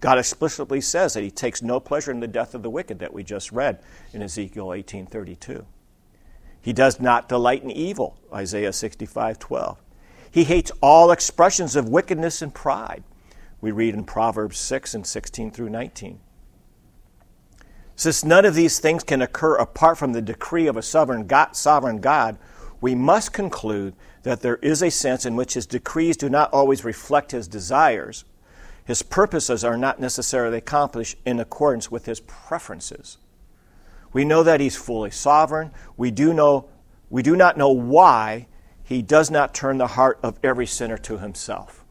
God 0.00 0.18
explicitly 0.18 0.80
says 0.80 1.14
that 1.14 1.22
he 1.22 1.30
takes 1.30 1.62
no 1.62 1.80
pleasure 1.80 2.10
in 2.10 2.20
the 2.20 2.28
death 2.28 2.54
of 2.54 2.62
the 2.62 2.70
wicked 2.70 2.98
that 2.98 3.14
we 3.14 3.24
just 3.24 3.50
read 3.50 3.80
in 4.12 4.22
Ezekiel 4.22 4.72
18:32. 4.72 5.64
He 6.60 6.72
does 6.72 7.00
not 7.00 7.28
delight 7.28 7.62
in 7.62 7.70
evil, 7.70 8.18
Isaiah 8.32 8.72
65:12. 8.72 9.78
He 10.30 10.44
hates 10.44 10.72
all 10.82 11.10
expressions 11.10 11.76
of 11.76 11.88
wickedness 11.88 12.42
and 12.42 12.52
pride. 12.52 13.04
We 13.60 13.70
read 13.70 13.94
in 13.94 14.04
Proverbs 14.04 14.58
6 14.58 14.94
and 14.94 15.06
16 15.06 15.50
through 15.50 15.70
19. 15.70 16.20
Since 17.94 18.24
none 18.24 18.44
of 18.44 18.54
these 18.54 18.78
things 18.78 19.02
can 19.02 19.22
occur 19.22 19.54
apart 19.54 19.96
from 19.96 20.12
the 20.12 20.20
decree 20.20 20.66
of 20.66 20.76
a 20.76 20.82
sovereign 20.82 21.26
God, 21.26 21.56
sovereign 21.56 22.00
God, 22.00 22.36
we 22.82 22.94
must 22.94 23.32
conclude 23.32 23.94
that 24.24 24.42
there 24.42 24.56
is 24.56 24.82
a 24.82 24.90
sense 24.90 25.24
in 25.24 25.36
which 25.36 25.54
his 25.54 25.64
decrees 25.64 26.18
do 26.18 26.28
not 26.28 26.52
always 26.52 26.84
reflect 26.84 27.32
his 27.32 27.48
desires 27.48 28.24
his 28.86 29.02
purposes 29.02 29.64
are 29.64 29.76
not 29.76 30.00
necessarily 30.00 30.58
accomplished 30.58 31.16
in 31.26 31.40
accordance 31.40 31.90
with 31.90 32.06
his 32.06 32.20
preferences. 32.20 33.18
We 34.12 34.24
know 34.24 34.44
that 34.44 34.60
he's 34.60 34.76
fully 34.76 35.10
sovereign. 35.10 35.72
We 35.96 36.10
do 36.10 36.32
know 36.32 36.68
we 37.10 37.22
do 37.22 37.36
not 37.36 37.56
know 37.56 37.70
why 37.70 38.46
he 38.82 39.02
does 39.02 39.30
not 39.30 39.54
turn 39.54 39.78
the 39.78 39.88
heart 39.88 40.18
of 40.22 40.38
every 40.42 40.66
sinner 40.66 40.98
to 40.98 41.18
himself. 41.18 41.84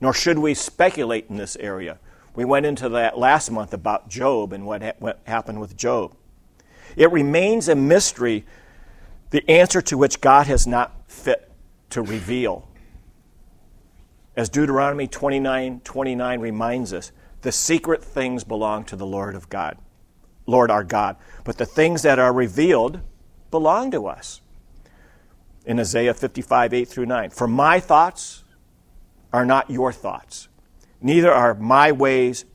Nor 0.00 0.14
should 0.14 0.38
we 0.38 0.54
speculate 0.54 1.26
in 1.28 1.36
this 1.36 1.56
area. 1.56 1.98
We 2.34 2.44
went 2.44 2.66
into 2.66 2.88
that 2.90 3.18
last 3.18 3.50
month 3.50 3.74
about 3.74 4.08
Job 4.08 4.52
and 4.52 4.66
what, 4.66 4.82
ha- 4.82 4.92
what 4.98 5.20
happened 5.24 5.60
with 5.60 5.76
Job. 5.76 6.14
It 6.96 7.12
remains 7.12 7.68
a 7.68 7.74
mystery, 7.74 8.46
the 9.30 9.48
answer 9.50 9.82
to 9.82 9.98
which 9.98 10.20
God 10.20 10.46
has 10.46 10.66
not 10.66 10.92
fit 11.06 11.50
to 11.90 12.02
reveal. 12.02 12.66
As 14.40 14.48
Deuteronomy 14.48 15.06
29 15.06 15.82
29 15.84 16.40
reminds 16.40 16.94
us, 16.94 17.12
the 17.42 17.52
secret 17.52 18.02
things 18.02 18.42
belong 18.42 18.84
to 18.84 18.96
the 18.96 19.04
Lord 19.04 19.34
of 19.34 19.50
God, 19.50 19.76
Lord 20.46 20.70
our 20.70 20.82
God. 20.82 21.16
But 21.44 21.58
the 21.58 21.66
things 21.66 22.00
that 22.04 22.18
are 22.18 22.32
revealed 22.32 23.02
belong 23.50 23.90
to 23.90 24.06
us. 24.06 24.40
In 25.66 25.78
Isaiah 25.78 26.14
55, 26.14 26.72
8 26.72 26.88
through 26.88 27.04
9. 27.04 27.28
For 27.28 27.46
my 27.46 27.80
thoughts 27.80 28.44
are 29.30 29.44
not 29.44 29.68
your 29.68 29.92
thoughts, 29.92 30.48
neither 31.02 31.30
are 31.30 31.52
my 31.52 31.92
ways 31.92 32.46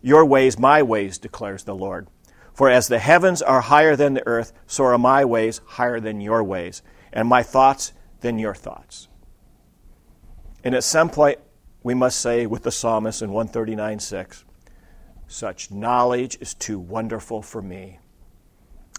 your 0.00 0.24
ways 0.24 0.58
my 0.58 0.82
ways, 0.82 1.18
declares 1.18 1.64
the 1.64 1.74
Lord. 1.74 2.08
For 2.54 2.70
as 2.70 2.88
the 2.88 2.98
heavens 2.98 3.42
are 3.42 3.60
higher 3.60 3.94
than 3.94 4.14
the 4.14 4.26
earth, 4.26 4.54
so 4.66 4.84
are 4.84 4.96
my 4.96 5.22
ways 5.22 5.60
higher 5.66 6.00
than 6.00 6.22
your 6.22 6.42
ways, 6.42 6.80
and 7.12 7.28
my 7.28 7.42
thoughts 7.42 7.92
than 8.22 8.38
your 8.38 8.54
thoughts. 8.54 9.08
And 10.66 10.74
at 10.74 10.82
some 10.82 11.10
point, 11.10 11.38
we 11.84 11.94
must 11.94 12.20
say 12.20 12.44
with 12.44 12.64
the 12.64 12.72
psalmist 12.72 13.22
in 13.22 13.30
139 13.30 14.00
6, 14.00 14.44
such 15.28 15.70
knowledge 15.70 16.38
is 16.40 16.54
too 16.54 16.80
wonderful 16.80 17.40
for 17.40 17.62
me. 17.62 18.00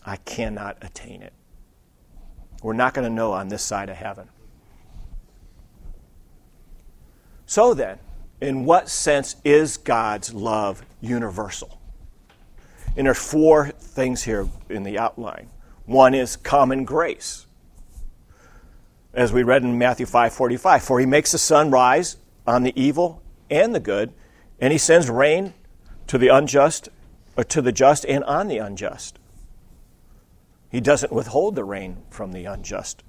I 0.06 0.16
cannot 0.16 0.78
attain 0.82 1.22
it. 1.22 1.34
We're 2.64 2.72
not 2.72 2.94
going 2.94 3.06
to 3.06 3.14
know 3.14 3.34
on 3.34 3.50
this 3.50 3.64
side 3.64 3.90
of 3.90 3.98
heaven. 3.98 4.30
So 7.46 7.74
then, 7.74 8.00
in 8.40 8.64
what 8.64 8.88
sense 8.88 9.36
is 9.44 9.76
God's 9.76 10.34
love 10.34 10.86
universal? 11.02 11.82
And 12.96 13.08
there 13.08 13.12
are 13.12 13.14
four 13.14 13.72
things 13.72 14.24
here 14.24 14.48
in 14.70 14.84
the 14.84 14.98
outline. 14.98 15.50
One 15.86 16.14
is 16.14 16.38
common 16.38 16.86
grace 16.86 17.47
as 19.18 19.34
we 19.34 19.42
read 19.42 19.64
in 19.64 19.80
Matthew 19.80 20.06
5:45, 20.06 20.84
for 20.84 21.00
he 21.00 21.06
makes 21.08 21.32
the 21.32 21.40
sun 21.40 21.72
rise 21.72 22.18
on 22.46 22.62
the 22.62 22.80
evil 22.80 23.24
and 23.50 23.74
the 23.74 23.80
good, 23.80 24.14
and 24.62 24.72
he 24.72 24.78
sends 24.78 25.10
rain 25.10 25.56
to 26.06 26.20
the 26.20 26.28
unjust 26.28 26.88
or 27.36 27.44
to 27.44 27.62
the 27.62 27.72
just 27.72 28.06
and 28.06 28.24
on 28.26 28.48
the 28.48 28.60
unjust. 28.60 29.18
He 30.70 30.80
doesn't 30.80 31.12
withhold 31.12 31.56
the 31.56 31.64
rain 31.64 32.04
from 32.12 32.32
the 32.32 32.46
unjust 32.46 33.04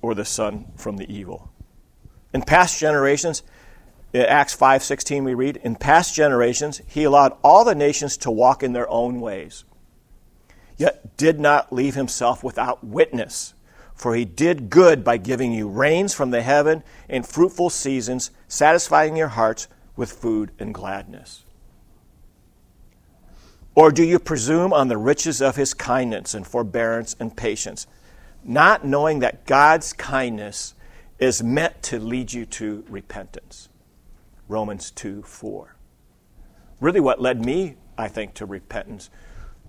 or 0.00 0.14
the 0.14 0.24
sun 0.24 0.72
from 0.76 0.96
the 0.96 1.12
evil. 1.12 1.50
In 2.32 2.40
past 2.40 2.78
generations, 2.78 3.42
Acts 4.14 4.54
5:16 4.56 5.24
we 5.24 5.34
read, 5.34 5.58
in 5.58 5.76
past 5.76 6.14
generations 6.14 6.80
he 6.86 7.04
allowed 7.04 7.36
all 7.44 7.64
the 7.64 7.74
nations 7.74 8.16
to 8.16 8.30
walk 8.30 8.62
in 8.62 8.72
their 8.72 8.88
own 8.88 9.20
ways, 9.20 9.64
yet 10.78 11.18
did 11.18 11.38
not 11.38 11.70
leave 11.70 11.96
himself 11.96 12.42
without 12.42 12.82
witness 12.82 13.52
for 14.00 14.14
he 14.14 14.24
did 14.24 14.70
good 14.70 15.04
by 15.04 15.18
giving 15.18 15.52
you 15.52 15.68
rains 15.68 16.14
from 16.14 16.30
the 16.30 16.40
heaven 16.40 16.82
and 17.06 17.26
fruitful 17.26 17.68
seasons, 17.68 18.30
satisfying 18.48 19.14
your 19.14 19.28
hearts 19.28 19.68
with 19.94 20.10
food 20.10 20.50
and 20.58 20.72
gladness. 20.72 21.44
Or 23.74 23.92
do 23.92 24.02
you 24.02 24.18
presume 24.18 24.72
on 24.72 24.88
the 24.88 24.96
riches 24.96 25.42
of 25.42 25.56
his 25.56 25.74
kindness 25.74 26.32
and 26.32 26.46
forbearance 26.46 27.14
and 27.20 27.36
patience, 27.36 27.86
not 28.42 28.86
knowing 28.86 29.18
that 29.18 29.44
God's 29.44 29.92
kindness 29.92 30.74
is 31.18 31.42
meant 31.42 31.82
to 31.82 31.98
lead 31.98 32.32
you 32.32 32.46
to 32.46 32.82
repentance. 32.88 33.68
Romans 34.48 34.90
2 34.92 35.22
4. 35.22 35.76
Really, 36.80 37.00
what 37.00 37.20
led 37.20 37.44
me, 37.44 37.76
I 37.98 38.08
think, 38.08 38.32
to 38.34 38.46
repentance 38.46 39.10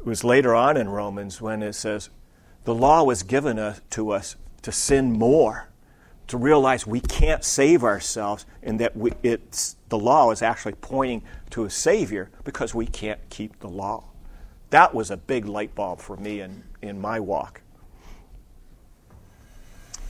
was 0.06 0.24
later 0.24 0.56
on 0.56 0.78
in 0.78 0.88
Romans 0.88 1.42
when 1.42 1.62
it 1.62 1.74
says, 1.74 2.10
the 2.64 2.76
law 2.76 3.04
was 3.04 3.24
given 3.24 3.76
to 3.90 4.12
us 4.12 4.36
to 4.62 4.72
sin 4.72 5.12
more, 5.12 5.70
to 6.28 6.38
realize 6.38 6.86
we 6.86 7.00
can't 7.00 7.44
save 7.44 7.84
ourselves, 7.84 8.46
and 8.62 8.80
that 8.80 8.96
we, 8.96 9.12
it's, 9.24 9.76
the 9.90 9.98
law 9.98 10.32
is 10.32 10.42
actually 10.42 10.74
pointing 10.74 11.24
to 11.50 11.66
a 11.66 11.70
Savior 11.70 12.30
because 12.44 12.76
we 12.76 12.86
can't 12.86 13.20
keep 13.30 13.60
the 13.60 13.68
law. 13.68 14.04
That 14.70 14.94
was 14.94 15.12
a 15.12 15.18
big 15.18 15.46
light 15.46 15.76
bulb 15.76 16.00
for 16.00 16.16
me 16.16 16.42
in, 16.42 16.64
in 16.82 17.02
my 17.02 17.20
walk. 17.20 17.62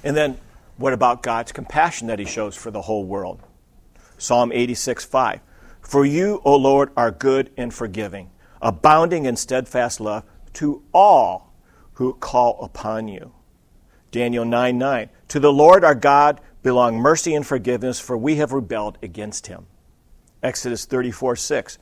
And 0.04 0.16
then, 0.16 0.38
what 0.78 0.94
about 0.94 1.24
God's 1.24 1.52
compassion 1.52 2.08
that 2.08 2.20
He 2.20 2.26
shows 2.26 2.56
for 2.56 2.72
the 2.72 2.82
whole 2.82 3.06
world? 3.06 3.42
Psalm 4.18 4.52
86 4.52 5.06
5. 5.06 5.40
For 5.82 6.06
you, 6.06 6.42
O 6.46 6.56
Lord, 6.56 6.92
are 6.96 7.12
good 7.12 7.52
and 7.58 7.74
forgiving, 7.74 8.30
abounding 8.62 9.26
in 9.26 9.36
steadfast 9.36 10.00
love 10.00 10.24
to 10.54 10.84
all 10.94 11.51
who 12.02 12.16
call 12.16 12.58
upon 12.64 13.08
you. 13.08 13.32
Daniel 14.10 14.44
9 14.44 14.76
9. 14.76 15.10
To 15.28 15.40
the 15.40 15.54
Lord 15.54 15.84
our 15.84 15.94
God 15.94 16.42
belong 16.64 16.98
mercy 16.98 17.36
and 17.36 17.46
forgiveness, 17.46 18.00
for 18.00 18.18
we 18.18 18.38
have 18.38 18.54
rebelled 18.54 18.98
against 19.04 19.46
him. 19.46 19.68
Exodus 20.42 20.86
34 20.86 21.36
6. 21.36 21.78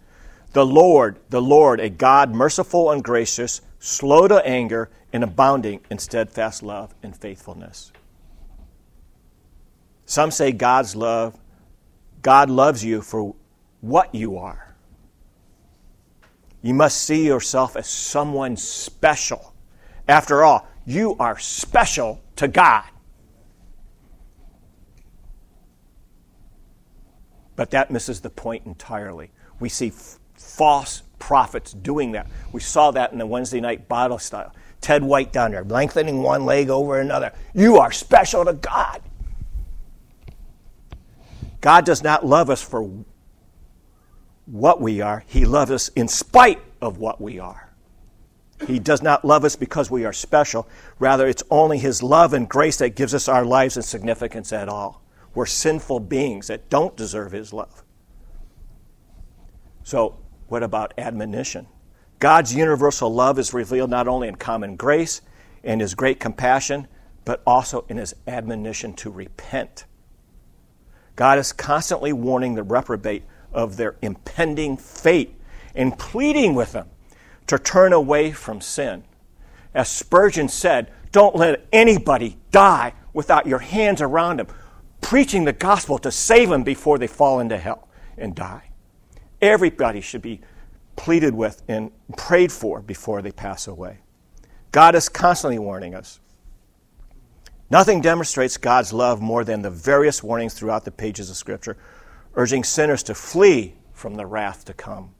The 0.52 0.66
Lord, 0.66 1.20
the 1.30 1.42
Lord, 1.42 1.80
a 1.80 1.90
God 1.90 2.36
merciful 2.36 2.92
and 2.92 3.02
gracious, 3.02 3.62
slow 3.80 4.28
to 4.28 4.46
anger, 4.46 4.90
and 5.14 5.24
abounding 5.24 5.80
in 5.90 6.00
steadfast 6.00 6.64
love 6.64 6.94
and 7.02 7.16
faithfulness. 7.16 7.94
Some 10.06 10.32
say 10.32 10.52
God's 10.52 10.98
love, 10.98 11.40
God 12.22 12.50
loves 12.50 12.84
you 12.84 13.02
for 13.02 13.36
what 13.80 14.14
you 14.14 14.38
are. 14.38 14.76
You 16.62 16.74
must 16.74 17.04
see 17.04 17.26
yourself 17.26 17.78
as 17.78 17.88
someone 17.88 18.58
special. 18.58 19.49
After 20.10 20.43
all, 20.43 20.67
you 20.88 21.15
are 21.19 21.38
special 21.38 22.19
to 22.38 22.48
God. 22.48 22.84
But 27.56 27.69
that 27.72 27.91
misses 27.91 28.19
the 28.19 28.32
point 28.32 28.65
entirely. 28.65 29.30
We 29.60 29.69
see 29.69 29.89
f- 29.89 30.17
false 30.34 31.04
prophets 31.19 31.74
doing 31.74 32.13
that. 32.13 32.26
We 32.52 32.60
saw 32.60 32.89
that 32.91 33.12
in 33.12 33.19
the 33.19 33.28
Wednesday 33.28 33.62
night 33.62 33.88
Bible 33.88 34.17
style. 34.17 34.52
Todd 34.82 35.04
White 35.04 35.32
down 35.32 35.52
there, 35.52 35.63
lengthening 35.63 36.24
one 36.24 36.43
leg 36.43 36.72
over 36.72 37.00
another. 37.00 37.32
You 37.54 37.78
are 37.78 37.91
special 37.91 38.45
to 38.45 38.54
God. 38.54 39.04
God 41.62 41.86
does 41.86 42.02
not 42.02 42.26
love 42.26 42.50
us 42.50 42.63
for 42.63 42.89
what 44.48 44.82
we 44.82 45.02
are, 45.02 45.24
He 45.28 45.45
loves 45.45 45.69
us 45.69 45.89
in 45.89 46.08
spite 46.08 46.62
of 46.82 46.98
what 46.98 47.22
we 47.22 47.38
are. 47.38 47.69
He 48.67 48.80
does 48.80 49.02
not 49.02 49.24
love 49.24 49.45
us 49.45 49.56
because 49.56 49.89
we 49.89 50.06
are 50.06 50.13
special. 50.13 50.67
Rather, 51.00 51.28
it's 51.28 51.43
only 51.50 51.78
His 51.78 52.04
love 52.04 52.34
and 52.34 52.48
grace 52.48 52.78
that 52.78 52.95
gives 52.95 53.13
us 53.13 53.28
our 53.28 53.45
lives 53.45 53.78
and 53.78 53.86
significance 53.86 54.52
at 54.52 54.67
all. 54.67 55.02
We're 55.34 55.45
sinful 55.45 56.02
beings 56.02 56.48
that 56.48 56.69
don't 56.69 56.95
deserve 56.98 57.32
His 57.32 57.54
love. 57.54 57.84
So, 59.84 60.19
what 60.48 60.63
about 60.63 60.93
admonition? 60.98 61.67
God's 62.19 62.54
universal 62.54 63.13
love 63.13 63.39
is 63.39 63.54
revealed 63.54 63.89
not 63.89 64.08
only 64.08 64.28
in 64.28 64.36
common 64.36 64.76
grace 64.76 65.22
and 65.63 65.80
His 65.80 65.95
great 65.95 66.19
compassion, 66.19 66.88
but 67.24 67.41
also 67.48 67.86
in 67.88 67.98
His 67.98 68.13
admonition 68.28 68.93
to 68.95 69.10
repent. 69.10 69.86
God 71.15 71.39
is 71.39 71.54
constantly 71.54 72.12
warning 72.12 72.56
the 72.56 72.63
reprobate 72.63 73.24
of 73.54 73.78
their 73.78 73.95
impending 74.02 74.76
fate 74.76 75.36
and 75.76 75.98
pleading 75.98 76.56
with 76.56 76.74
them 76.74 76.89
to 77.50 77.58
turn 77.58 77.94
away 77.94 78.32
from 78.32 78.62
sin. 78.62 79.04
As 79.74 79.90
Spurgeon 79.90 80.50
said, 80.50 80.92
don't 81.12 81.36
let 81.36 81.66
anybody 81.74 82.38
die 82.52 82.94
without 83.12 83.48
your 83.48 83.60
hands 83.60 84.02
around 84.02 84.38
them, 84.38 84.48
preaching 85.02 85.46
the 85.46 85.54
gospel 85.54 85.98
to 86.00 86.12
save 86.12 86.50
them 86.50 86.62
before 86.62 87.00
they 87.00 87.08
fall 87.08 87.40
into 87.40 87.58
hell 87.58 87.88
and 88.18 88.36
die. 88.36 88.70
Everybody 89.42 90.00
should 90.00 90.22
be 90.22 90.42
pleaded 90.96 91.34
with 91.34 91.64
and 91.68 91.92
prayed 92.18 92.52
for 92.52 92.82
before 92.82 93.24
they 93.24 93.32
pass 93.32 93.68
away. 93.68 93.98
God 94.72 94.94
is 94.94 95.10
constantly 95.10 95.58
warning 95.58 95.96
us. 95.96 96.20
Nothing 97.72 98.02
demonstrates 98.02 98.58
God's 98.58 98.94
love 98.94 99.22
more 99.22 99.44
than 99.44 99.64
the 99.64 99.72
various 99.72 100.22
warnings 100.22 100.54
throughout 100.54 100.86
the 100.86 100.92
pages 100.92 101.32
of 101.32 101.36
Scripture, 101.36 101.78
urging 102.36 102.64
sinners 102.64 103.02
to 103.04 103.16
flee 103.16 103.76
from 103.94 104.16
the 104.16 104.26
wrath 104.28 104.66
to 104.66 104.74
come. 104.74 105.16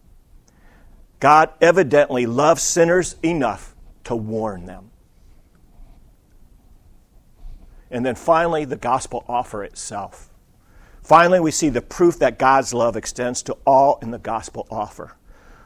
God 1.20 1.50
evidently 1.62 2.26
loves 2.26 2.62
sinners 2.62 3.16
enough 3.24 3.76
to 4.06 4.16
warn 4.16 4.66
them. 4.66 4.92
And 7.92 8.06
then 8.06 8.16
finally, 8.16 8.66
the 8.66 8.76
gospel 8.76 9.26
offer 9.28 9.64
itself. 9.64 10.30
Finally, 11.02 11.40
we 11.40 11.52
see 11.52 11.70
the 11.70 11.82
proof 11.82 12.20
that 12.20 12.38
God's 12.38 12.74
love 12.74 12.96
extends 12.96 13.42
to 13.44 13.58
all 13.66 13.98
in 14.02 14.12
the 14.12 14.20
gospel 14.20 14.68
offer. 14.70 15.16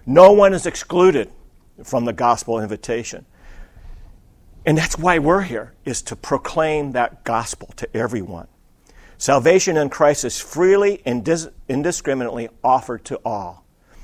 No 0.05 0.31
one 0.31 0.53
is 0.53 0.65
excluded 0.65 1.29
from 1.83 2.05
the 2.05 2.13
gospel 2.13 2.59
invitation. 2.59 3.25
And 4.65 4.77
that's 4.77 4.97
why 4.97 5.19
we're 5.19 5.41
here, 5.41 5.73
is 5.83 6.01
to 6.03 6.15
proclaim 6.15 6.93
that 6.93 7.25
gospel 7.25 7.67
to 7.75 7.95
everyone. 7.95 8.47
Salvation 9.17 9.75
in 9.75 9.89
Christ 9.89 10.23
is 10.23 10.39
freely 10.39 11.01
and 11.05 11.27
indiscriminately 11.67 12.49
offered 12.63 13.03
to 13.05 13.19
all. 13.25 13.62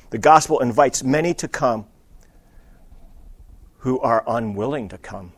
The 0.09 0.17
gospel 0.17 0.59
invites 0.59 1.03
many 1.03 1.33
to 1.35 1.47
come 1.47 1.85
who 3.79 3.99
are 3.99 4.23
unwilling 4.27 4.89
to 4.89 4.97
come. 4.97 5.33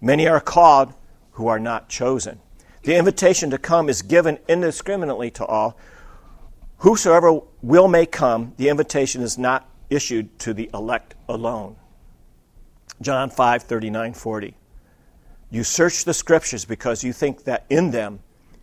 Many 0.00 0.26
are 0.26 0.40
called 0.40 0.94
who 1.32 1.46
are 1.48 1.58
not 1.58 1.88
chosen. 1.88 2.40
The 2.82 2.96
invitation 2.96 3.50
to 3.50 3.58
come 3.58 3.88
is 3.88 4.02
given 4.02 4.38
indiscriminately 4.48 5.30
to 5.32 5.46
all. 5.46 5.76
Whosoever 6.78 7.40
will 7.62 7.88
may 7.88 8.06
come, 8.06 8.54
the 8.56 8.68
invitation 8.68 9.22
is 9.22 9.38
not 9.38 9.68
issued 9.88 10.38
to 10.40 10.54
the 10.54 10.68
elect 10.74 11.14
alone. 11.28 11.76
John 13.00 13.30
5 13.30 13.62
39 13.62 14.14
40. 14.14 14.56
You 15.50 15.64
search 15.64 16.04
the 16.04 16.14
scriptures 16.14 16.64
because 16.64 17.04
you 17.04 17.12
think 17.12 17.44
that 17.44 17.66
in 17.68 17.90
them 17.90 18.20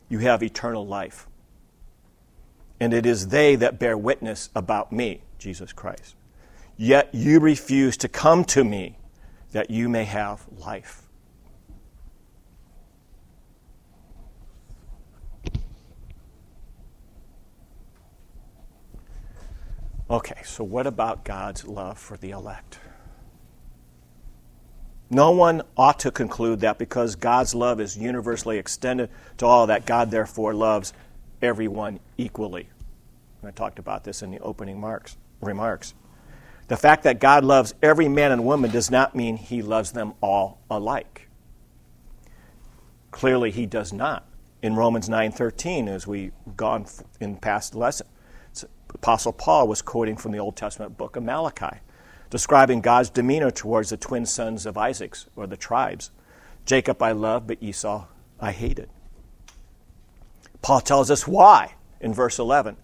you 0.10 0.20
have 0.20 0.42
eternal 0.42 0.86
life. 0.86 1.28
And 2.80 2.94
it 2.94 3.06
is 3.06 3.28
they 3.28 3.56
that 3.58 3.78
bear 3.78 3.98
witness 3.98 4.50
about 4.56 4.92
me. 4.92 5.22
Jesus 5.40 5.74
Christ. 5.74 6.16
Yet 6.78 7.10
you 7.14 7.40
refuse 7.40 7.98
to 7.98 8.08
come 8.08 8.46
to 8.46 8.64
me 8.64 8.98
that 9.52 9.70
you 9.70 9.90
may 9.90 10.04
have 10.06 10.46
life. 10.58 11.04
Okay, 20.10 20.42
so 20.44 20.64
what 20.64 20.88
about 20.88 21.24
God's 21.24 21.68
love 21.68 21.98
for 22.00 22.18
the 22.18 22.32
elect? 22.32 22.80
No 25.12 25.32
one 25.32 25.64
ought 25.76 26.00
to 26.00 26.12
conclude 26.12 26.62
that 26.62 26.78
because 26.78 27.16
God's 27.16 27.54
love 27.54 27.80
is 27.80 27.98
universally 27.98 28.58
extended 28.58 29.10
to 29.38 29.46
all, 29.46 29.68
that 29.68 29.86
God 29.86 30.12
therefore 30.12 30.54
loves 30.54 30.94
everyone 31.42 32.00
equally. 32.18 32.70
I 33.44 33.52
talked 33.52 33.80
about 33.80 34.04
this 34.04 34.22
in 34.22 34.32
the 34.32 34.40
opening 34.40 34.80
marks 34.80 35.18
remarks. 35.42 35.94
The 36.68 36.78
fact 36.78 37.04
that 37.04 37.20
God 37.20 37.44
loves 37.44 37.74
every 37.82 38.08
man 38.08 38.32
and 38.32 38.46
woman 38.46 38.70
does 38.70 38.92
not 38.92 39.16
mean 39.16 39.38
he 39.38 39.62
loves 39.62 39.92
them 39.92 40.14
all 40.22 40.60
alike. 40.70 41.28
Clearly 43.12 43.50
he 43.50 43.66
does 43.66 43.92
not. 43.92 44.28
In 44.62 44.76
Romans 44.76 45.10
9:13 45.10 45.88
as 45.88 46.06
we've 46.06 46.34
gone 46.56 46.86
in 47.20 47.38
past 47.38 47.74
lesson, 47.74 48.08
Apostle 48.94 49.34
Paul 49.34 49.68
was 49.68 49.82
quoting 49.82 50.18
from 50.18 50.32
the 50.32 50.40
Old 50.40 50.56
Testament 50.56 50.98
book 50.98 51.16
of 51.16 51.24
Malachi, 51.24 51.80
describing 52.30 52.82
God's 52.82 53.10
demeanor 53.10 53.52
towards 53.52 53.90
the 53.90 53.98
twin 53.98 54.26
sons 54.26 54.66
of 54.66 54.78
Isaac 54.78 55.16
or 55.36 55.48
the 55.48 55.58
tribes. 55.58 56.12
Jacob 56.66 57.02
I 57.02 57.14
loved, 57.14 57.48
but 57.48 57.62
Esau 57.62 58.06
I 58.40 58.52
hated. 58.52 58.90
Paul 60.62 60.82
tells 60.82 61.10
us 61.10 61.28
why 61.28 61.76
in 62.00 62.14
verse 62.14 62.38
11 62.38 62.78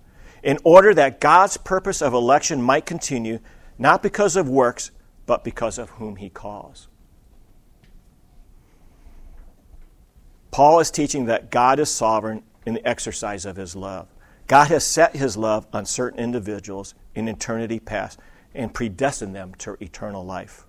in 0.45 0.59
order 0.63 0.93
that 0.93 1.19
God's 1.19 1.57
purpose 1.57 2.01
of 2.01 2.13
election 2.13 2.61
might 2.61 2.85
continue, 2.85 3.39
not 3.77 4.01
because 4.01 4.37
of 4.37 4.47
works, 4.47 4.91
but 5.25 5.43
because 5.43 5.77
of 5.77 5.89
whom 5.91 6.15
he 6.15 6.29
calls. 6.29 6.87
Paul 10.51 10.79
is 10.79 10.91
teaching 10.91 11.25
that 11.25 11.49
God 11.49 11.79
is 11.79 11.89
sovereign 11.89 12.43
in 12.65 12.75
the 12.75 12.87
exercise 12.87 13.45
of 13.45 13.57
his 13.57 13.75
love. 13.75 14.07
God 14.47 14.67
has 14.67 14.85
set 14.85 15.15
his 15.15 15.35
love 15.35 15.65
on 15.73 15.85
certain 15.85 16.19
individuals 16.19 16.93
in 17.15 17.27
eternity 17.27 17.79
past 17.79 18.19
and 18.53 18.73
predestined 18.73 19.35
them 19.35 19.55
to 19.55 19.75
eternal 19.81 20.23
life. 20.23 20.65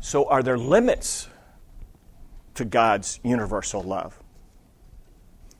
So, 0.00 0.28
are 0.28 0.42
there 0.42 0.58
limits 0.58 1.28
to 2.54 2.64
God's 2.64 3.20
universal 3.22 3.82
love. 3.82 4.21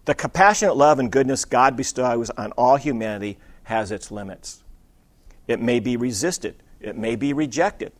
The 0.05 0.15
compassionate 0.15 0.77
love 0.77 0.99
and 0.99 1.11
goodness 1.13 1.45
God 1.45 1.77
bestows 1.77 2.31
on 2.31 2.53
all 2.53 2.77
humanity 2.77 3.39
has 3.65 3.93
its 3.93 4.11
limits. 4.11 4.65
It 5.47 5.61
may 5.61 5.81
be 5.81 5.97
resisted, 5.97 6.57
it 6.81 6.97
may 6.97 7.17
be 7.17 7.33
rejected, 7.33 7.93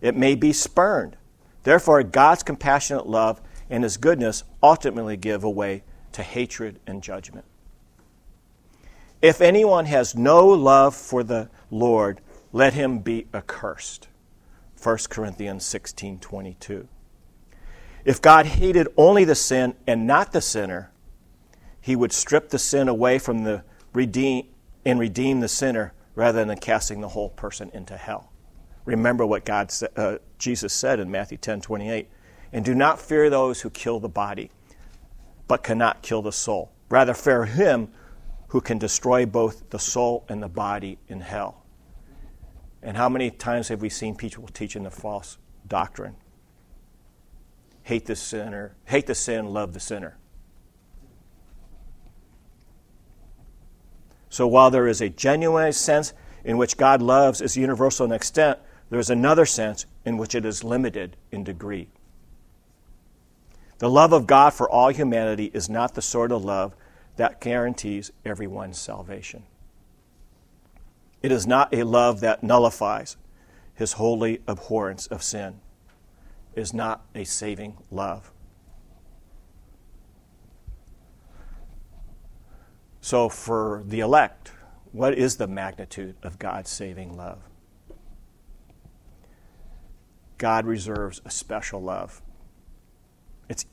it 0.00 0.16
may 0.16 0.34
be 0.34 0.52
spurned. 0.52 1.16
Therefore, 1.62 2.02
God's 2.02 2.42
compassionate 2.42 3.06
love 3.06 3.40
and 3.70 3.84
his 3.84 3.96
goodness 3.96 4.44
ultimately 4.62 5.16
give 5.16 5.44
way 5.44 5.82
to 6.12 6.22
hatred 6.22 6.80
and 6.86 7.02
judgment. 7.02 7.44
If 9.20 9.40
anyone 9.40 9.86
has 9.86 10.16
no 10.16 10.46
love 10.46 10.96
for 10.96 11.22
the 11.22 11.48
Lord, 11.70 12.20
let 12.52 12.74
him 12.74 12.98
be 12.98 13.26
accursed. 13.32 14.08
1 14.82 15.08
Corinthians 15.10 15.64
16:22. 15.64 16.88
If 18.04 18.20
God 18.20 18.46
hated 18.46 18.88
only 18.96 19.24
the 19.24 19.36
sin 19.36 19.74
and 19.86 20.08
not 20.08 20.32
the 20.32 20.40
sinner, 20.40 20.90
he 21.82 21.96
would 21.96 22.12
strip 22.12 22.48
the 22.48 22.58
sin 22.58 22.88
away 22.88 23.18
from 23.18 23.44
the 23.44 23.64
redeem 23.92 24.46
and 24.86 24.98
redeem 24.98 25.40
the 25.40 25.48
sinner 25.48 25.92
rather 26.14 26.44
than 26.44 26.56
casting 26.58 27.00
the 27.00 27.08
whole 27.08 27.28
person 27.28 27.70
into 27.74 27.96
hell. 27.96 28.32
Remember 28.84 29.26
what 29.26 29.44
God 29.44 29.70
uh, 29.96 30.18
Jesus 30.38 30.72
said 30.72 30.98
in 30.98 31.10
Matthew 31.10 31.38
10:28, 31.38 32.06
and 32.52 32.64
do 32.64 32.74
not 32.74 33.00
fear 33.00 33.28
those 33.28 33.60
who 33.60 33.70
kill 33.70 34.00
the 34.00 34.08
body, 34.08 34.50
but 35.48 35.62
cannot 35.62 36.02
kill 36.02 36.22
the 36.22 36.32
soul. 36.32 36.72
Rather 36.88 37.14
fear 37.14 37.44
him 37.44 37.88
who 38.48 38.60
can 38.60 38.78
destroy 38.78 39.26
both 39.26 39.70
the 39.70 39.78
soul 39.78 40.24
and 40.28 40.42
the 40.42 40.48
body 40.48 40.98
in 41.08 41.20
hell. 41.20 41.64
And 42.82 42.96
how 42.96 43.08
many 43.08 43.30
times 43.30 43.68
have 43.68 43.80
we 43.80 43.88
seen 43.88 44.14
people 44.14 44.46
teaching 44.48 44.82
the 44.82 44.90
false 44.90 45.38
doctrine? 45.66 46.16
Hate 47.82 48.06
the 48.06 48.16
sinner, 48.16 48.76
hate 48.84 49.06
the 49.06 49.14
sin, 49.14 49.46
love 49.46 49.72
the 49.72 49.80
sinner. 49.80 50.18
So 54.32 54.46
while 54.46 54.70
there 54.70 54.88
is 54.88 55.02
a 55.02 55.10
genuine 55.10 55.74
sense 55.74 56.14
in 56.42 56.56
which 56.56 56.78
God 56.78 57.02
loves 57.02 57.42
is 57.42 57.54
universal 57.54 58.06
in 58.06 58.12
extent, 58.12 58.58
there 58.88 58.98
is 58.98 59.10
another 59.10 59.44
sense 59.44 59.84
in 60.06 60.16
which 60.16 60.34
it 60.34 60.46
is 60.46 60.64
limited 60.64 61.18
in 61.30 61.44
degree. 61.44 61.88
The 63.76 63.90
love 63.90 64.14
of 64.14 64.26
God 64.26 64.54
for 64.54 64.70
all 64.70 64.88
humanity 64.88 65.50
is 65.52 65.68
not 65.68 65.92
the 65.92 66.00
sort 66.00 66.32
of 66.32 66.46
love 66.46 66.74
that 67.16 67.42
guarantees 67.42 68.10
everyone's 68.24 68.78
salvation. 68.78 69.42
It 71.22 71.30
is 71.30 71.46
not 71.46 71.74
a 71.74 71.82
love 71.82 72.20
that 72.20 72.42
nullifies 72.42 73.18
his 73.74 73.92
holy 73.92 74.40
abhorrence 74.48 75.06
of 75.08 75.22
sin. 75.22 75.60
It 76.54 76.60
is 76.62 76.72
not 76.72 77.04
a 77.14 77.24
saving 77.24 77.76
love. 77.90 78.32
So, 83.12 83.28
for 83.28 83.82
the 83.84 84.00
elect, 84.00 84.52
what 84.90 85.12
is 85.12 85.36
the 85.36 85.46
magnitude 85.46 86.16
of 86.22 86.38
God's 86.38 86.70
saving 86.70 87.14
love? 87.14 87.42
God 90.38 90.64
reserves 90.64 91.20
a 91.26 91.30
special 91.30 91.82
love. 91.82 92.22
It's 93.50 93.66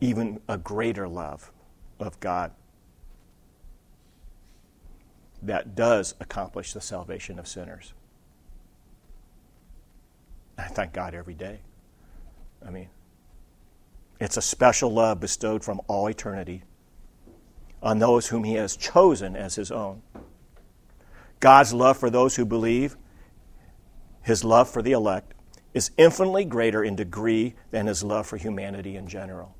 even 0.00 0.40
a 0.48 0.56
greater 0.56 1.06
love 1.06 1.52
of 2.00 2.18
God 2.20 2.52
that 5.42 5.74
does 5.74 6.14
accomplish 6.18 6.72
the 6.72 6.80
salvation 6.80 7.38
of 7.38 7.46
sinners. 7.46 7.92
I 10.56 10.68
thank 10.68 10.94
God 10.94 11.14
every 11.14 11.34
day. 11.34 11.60
I 12.66 12.70
mean, 12.70 12.88
it's 14.18 14.38
a 14.38 14.42
special 14.42 14.90
love 14.90 15.20
bestowed 15.20 15.62
from 15.62 15.82
all 15.86 16.08
eternity 16.08 16.64
on 17.84 17.98
those 17.98 18.28
whom 18.28 18.42
He 18.42 18.54
has 18.54 18.76
chosen 18.76 19.36
as 19.36 19.54
His 19.54 19.70
own. 19.70 20.02
God's 21.38 21.74
love 21.74 21.98
for 21.98 22.10
those 22.10 22.34
who 22.34 22.46
believe, 22.46 22.96
His 24.22 24.42
love 24.42 24.68
for 24.68 24.82
the 24.82 24.92
elect, 24.92 25.34
is 25.74 25.90
infinitely 25.98 26.44
greater 26.44 26.82
in 26.82 26.96
degree 26.96 27.54
than 27.70 27.86
His 27.86 28.02
love 28.02 28.26
for 28.26 28.38
humanity 28.38 28.96
in 28.96 29.06
general. 29.06 29.54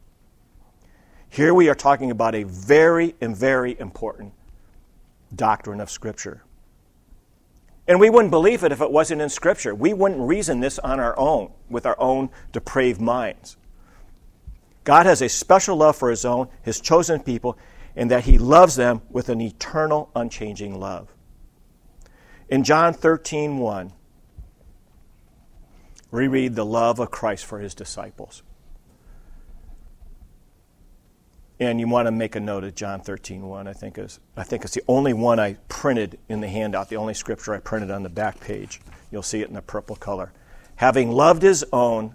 Here 1.28 1.52
we 1.52 1.68
are 1.68 1.74
talking 1.74 2.10
about 2.10 2.34
a 2.34 2.44
very 2.44 3.14
and 3.20 3.36
very 3.36 3.78
important 3.78 4.32
doctrine 5.34 5.80
of 5.80 5.90
Scripture. 5.90 6.42
And 7.86 8.00
we 8.00 8.08
wouldn't 8.08 8.30
believe 8.30 8.64
it 8.64 8.72
if 8.72 8.80
it 8.80 8.90
wasn't 8.90 9.20
in 9.20 9.28
Scripture. 9.28 9.74
We 9.74 9.92
wouldn't 9.92 10.20
reason 10.20 10.60
this 10.60 10.78
on 10.78 11.00
our 11.00 11.18
own, 11.18 11.50
with 11.68 11.84
our 11.84 12.00
own 12.00 12.30
depraved 12.52 13.00
minds. 13.00 13.58
God 14.84 15.06
has 15.06 15.20
a 15.20 15.28
special 15.28 15.76
love 15.76 15.96
for 15.96 16.08
His 16.08 16.24
own, 16.24 16.48
His 16.62 16.80
chosen 16.80 17.20
people, 17.20 17.58
and 17.96 18.10
that 18.10 18.24
He 18.24 18.38
loves 18.38 18.76
them 18.76 19.02
with 19.10 19.28
an 19.28 19.40
eternal, 19.40 20.10
unchanging 20.14 20.78
love. 20.78 21.14
In 22.48 22.64
John 22.64 22.92
13, 22.92 23.58
1, 23.58 23.92
we 26.10 26.28
read 26.28 26.54
the 26.54 26.66
love 26.66 26.98
of 26.98 27.10
Christ 27.10 27.44
for 27.44 27.58
His 27.58 27.74
disciples. 27.74 28.42
and 31.60 31.78
you 31.78 31.88
want 31.88 32.06
to 32.06 32.12
make 32.12 32.34
a 32.34 32.40
note 32.40 32.64
of 32.64 32.74
John 32.74 33.00
13, 33.00 33.46
1, 33.46 33.66
I 33.68 33.72
think 33.72 33.98
is 33.98 34.18
I 34.36 34.42
think 34.42 34.64
it's 34.64 34.74
the 34.74 34.82
only 34.88 35.12
one 35.12 35.38
I 35.38 35.54
printed 35.68 36.18
in 36.28 36.40
the 36.40 36.48
handout, 36.48 36.88
the 36.88 36.96
only 36.96 37.14
scripture 37.14 37.54
I 37.54 37.58
printed 37.58 37.90
on 37.90 38.02
the 38.02 38.08
back 38.08 38.40
page. 38.40 38.80
You'll 39.10 39.22
see 39.22 39.40
it 39.40 39.48
in 39.48 39.54
the 39.54 39.62
purple 39.62 39.96
color. 39.96 40.32
Having 40.76 41.12
loved 41.12 41.42
his 41.42 41.64
own 41.72 42.14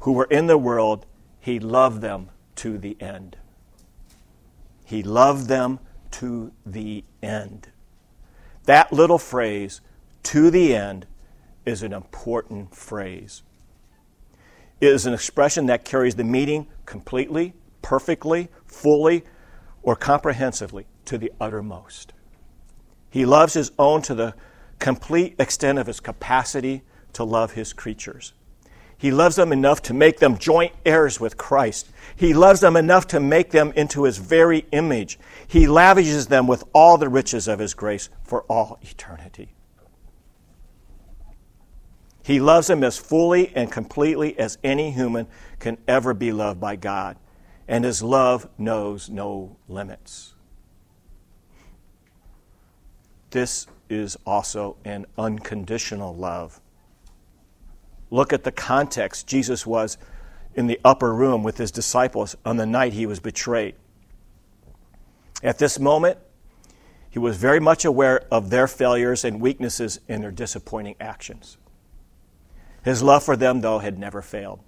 who 0.00 0.12
were 0.12 0.24
in 0.24 0.46
the 0.46 0.58
world, 0.58 1.04
he 1.40 1.58
loved 1.58 2.00
them 2.00 2.30
to 2.56 2.78
the 2.78 2.96
end. 3.00 3.36
He 4.88 5.02
loved 5.02 5.48
them 5.48 5.80
to 6.12 6.50
the 6.64 7.04
end. 7.22 7.68
That 8.64 8.90
little 8.90 9.18
phrase, 9.18 9.82
to 10.22 10.50
the 10.50 10.74
end, 10.74 11.04
is 11.66 11.82
an 11.82 11.92
important 11.92 12.74
phrase. 12.74 13.42
It 14.80 14.88
is 14.88 15.04
an 15.04 15.12
expression 15.12 15.66
that 15.66 15.84
carries 15.84 16.14
the 16.14 16.24
meaning 16.24 16.68
completely, 16.86 17.52
perfectly, 17.82 18.48
fully, 18.64 19.24
or 19.82 19.94
comprehensively 19.94 20.86
to 21.04 21.18
the 21.18 21.32
uttermost. 21.38 22.14
He 23.10 23.26
loves 23.26 23.52
his 23.52 23.72
own 23.78 24.00
to 24.02 24.14
the 24.14 24.34
complete 24.78 25.34
extent 25.38 25.78
of 25.78 25.86
his 25.86 26.00
capacity 26.00 26.80
to 27.12 27.24
love 27.24 27.52
his 27.52 27.74
creatures. 27.74 28.32
He 28.98 29.10
loves 29.12 29.36
them 29.36 29.52
enough 29.52 29.80
to 29.82 29.94
make 29.94 30.18
them 30.18 30.36
joint 30.36 30.72
heirs 30.84 31.20
with 31.20 31.36
Christ. 31.36 31.88
He 32.16 32.34
loves 32.34 32.60
them 32.60 32.76
enough 32.76 33.06
to 33.08 33.20
make 33.20 33.52
them 33.52 33.72
into 33.76 34.02
his 34.02 34.18
very 34.18 34.66
image. 34.72 35.18
He 35.46 35.68
lavishes 35.68 36.26
them 36.26 36.46
with 36.46 36.64
all 36.74 36.98
the 36.98 37.08
riches 37.08 37.46
of 37.46 37.60
his 37.60 37.74
grace 37.74 38.10
for 38.24 38.42
all 38.42 38.78
eternity. 38.82 39.54
He 42.24 42.40
loves 42.40 42.66
them 42.66 42.82
as 42.82 42.98
fully 42.98 43.52
and 43.54 43.70
completely 43.70 44.38
as 44.38 44.58
any 44.64 44.90
human 44.90 45.28
can 45.60 45.78
ever 45.86 46.12
be 46.12 46.32
loved 46.32 46.60
by 46.60 46.76
God 46.76 47.16
and 47.68 47.84
his 47.84 48.02
love 48.02 48.48
knows 48.56 49.10
no 49.10 49.56
limits. 49.68 50.34
This 53.30 53.66
is 53.90 54.16
also 54.26 54.76
an 54.86 55.04
unconditional 55.18 56.16
love. 56.16 56.60
Look 58.10 58.32
at 58.32 58.44
the 58.44 58.52
context. 58.52 59.26
Jesus 59.26 59.66
was 59.66 59.98
in 60.54 60.66
the 60.66 60.80
upper 60.84 61.14
room 61.14 61.42
with 61.42 61.58
his 61.58 61.70
disciples 61.70 62.36
on 62.44 62.56
the 62.56 62.66
night 62.66 62.92
he 62.92 63.06
was 63.06 63.20
betrayed. 63.20 63.74
At 65.42 65.58
this 65.58 65.78
moment, 65.78 66.18
he 67.10 67.18
was 67.18 67.36
very 67.36 67.60
much 67.60 67.84
aware 67.84 68.26
of 68.30 68.50
their 68.50 68.66
failures 68.66 69.24
and 69.24 69.40
weaknesses 69.40 70.00
in 70.08 70.20
their 70.20 70.30
disappointing 70.30 70.96
actions. 71.00 71.58
His 72.82 73.02
love 73.02 73.22
for 73.22 73.36
them, 73.36 73.60
though, 73.60 73.78
had 73.78 73.98
never 73.98 74.22
failed. 74.22 74.60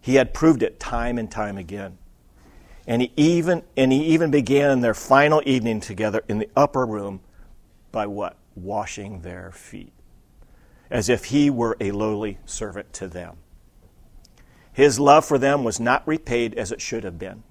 He 0.00 0.16
had 0.16 0.34
proved 0.34 0.62
it 0.62 0.80
time 0.80 1.18
and 1.18 1.30
time 1.30 1.56
again. 1.56 1.98
And 2.86 3.02
he 3.02 3.12
even 3.16 3.62
and 3.76 3.92
he 3.92 4.06
even 4.06 4.30
began 4.30 4.80
their 4.80 4.94
final 4.94 5.40
evening 5.46 5.80
together 5.80 6.24
in 6.28 6.38
the 6.38 6.48
upper 6.56 6.84
room 6.84 7.20
by 7.92 8.06
what? 8.06 8.36
Washing 8.56 9.20
their 9.20 9.52
feet. 9.52 9.92
As 10.92 11.08
if 11.08 11.24
he 11.24 11.48
were 11.48 11.76
a 11.80 11.90
lowly 11.90 12.38
servant 12.44 12.92
to 12.92 13.08
them. 13.08 13.38
His 14.74 15.00
love 15.00 15.24
for 15.24 15.38
them 15.38 15.64
was 15.64 15.80
not 15.80 16.06
repaid 16.06 16.54
as 16.54 16.70
it 16.70 16.82
should 16.82 17.02
have 17.02 17.18
been. 17.18 17.42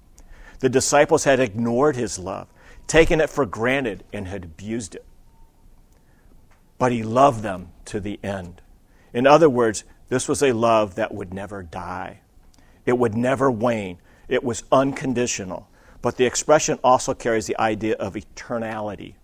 The 0.60 0.68
disciples 0.68 1.24
had 1.24 1.40
ignored 1.40 1.96
his 1.96 2.20
love, 2.20 2.46
taken 2.86 3.20
it 3.20 3.28
for 3.28 3.44
granted, 3.44 4.04
and 4.12 4.28
had 4.28 4.44
abused 4.44 4.94
it. 4.94 5.04
But 6.78 6.92
he 6.92 7.02
loved 7.02 7.42
them 7.42 7.72
to 7.86 7.98
the 7.98 8.20
end. 8.22 8.62
In 9.12 9.26
other 9.26 9.50
words, 9.50 9.82
this 10.08 10.28
was 10.28 10.40
a 10.40 10.52
love 10.52 10.94
that 10.94 11.12
would 11.12 11.34
never 11.34 11.64
die. 11.64 12.20
It 12.86 12.96
would 12.96 13.16
never 13.16 13.50
wane. 13.50 13.98
It 14.28 14.44
was 14.44 14.62
unconditional. 14.70 15.68
But 16.00 16.16
the 16.16 16.26
expression 16.26 16.78
also 16.84 17.12
carries 17.12 17.48
the 17.48 17.58
idea 17.58 17.96
of 17.96 18.14
eternality. 18.14 19.14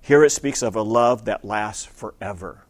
Here 0.00 0.24
it 0.24 0.30
speaks 0.30 0.62
of 0.62 0.76
a 0.76 0.82
love 0.82 1.26
that 1.26 1.44
lasts 1.44 1.84
forever. 1.84 2.63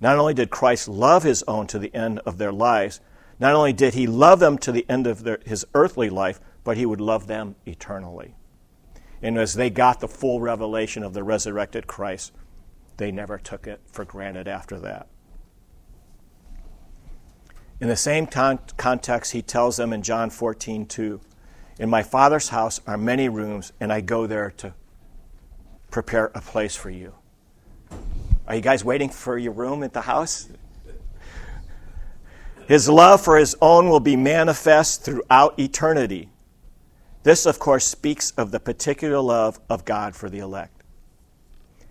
Not 0.00 0.18
only 0.18 0.34
did 0.34 0.50
Christ 0.50 0.88
love 0.88 1.22
his 1.22 1.42
own 1.48 1.66
to 1.68 1.78
the 1.78 1.94
end 1.94 2.18
of 2.20 2.38
their 2.38 2.52
lives, 2.52 3.00
Not 3.40 3.54
only 3.54 3.72
did 3.72 3.94
he 3.94 4.06
love 4.06 4.38
them 4.38 4.58
to 4.58 4.72
the 4.72 4.86
end 4.88 5.06
of 5.06 5.24
their, 5.24 5.40
his 5.44 5.66
earthly 5.74 6.08
life, 6.08 6.40
but 6.62 6.76
he 6.76 6.86
would 6.86 7.00
love 7.00 7.26
them 7.26 7.56
eternally. 7.66 8.34
And 9.22 9.38
as 9.38 9.54
they 9.54 9.70
got 9.70 10.00
the 10.00 10.08
full 10.08 10.40
revelation 10.40 11.02
of 11.02 11.14
the 11.14 11.24
resurrected 11.24 11.86
Christ, 11.86 12.32
they 12.96 13.10
never 13.10 13.38
took 13.38 13.66
it 13.66 13.80
for 13.90 14.04
granted 14.04 14.46
after 14.46 14.78
that. 14.80 15.08
In 17.80 17.88
the 17.88 17.96
same 17.96 18.26
con- 18.26 18.60
context, 18.76 19.32
he 19.32 19.42
tells 19.42 19.76
them 19.76 19.92
in 19.92 20.02
John 20.02 20.30
14, 20.30 20.86
2, 20.86 21.20
In 21.78 21.90
my 21.90 22.02
Father's 22.02 22.50
house 22.50 22.80
are 22.86 22.96
many 22.96 23.28
rooms, 23.28 23.72
and 23.80 23.92
I 23.92 24.00
go 24.00 24.26
there 24.26 24.50
to 24.58 24.74
prepare 25.90 26.30
a 26.34 26.40
place 26.40 26.76
for 26.76 26.90
you. 26.90 27.14
Are 28.46 28.54
you 28.54 28.60
guys 28.60 28.84
waiting 28.84 29.08
for 29.08 29.38
your 29.38 29.52
room 29.52 29.82
at 29.82 29.92
the 29.92 30.02
house? 30.02 30.48
His 32.66 32.88
love 32.88 33.22
for 33.22 33.36
his 33.36 33.56
own 33.60 33.88
will 33.88 34.00
be 34.00 34.16
manifest 34.16 35.04
throughout 35.04 35.58
eternity. 35.58 36.30
This, 37.22 37.46
of 37.46 37.58
course, 37.58 37.86
speaks 37.86 38.32
of 38.32 38.50
the 38.50 38.60
particular 38.60 39.18
love 39.18 39.60
of 39.68 39.84
God 39.84 40.14
for 40.14 40.28
the 40.28 40.38
elect. 40.38 40.82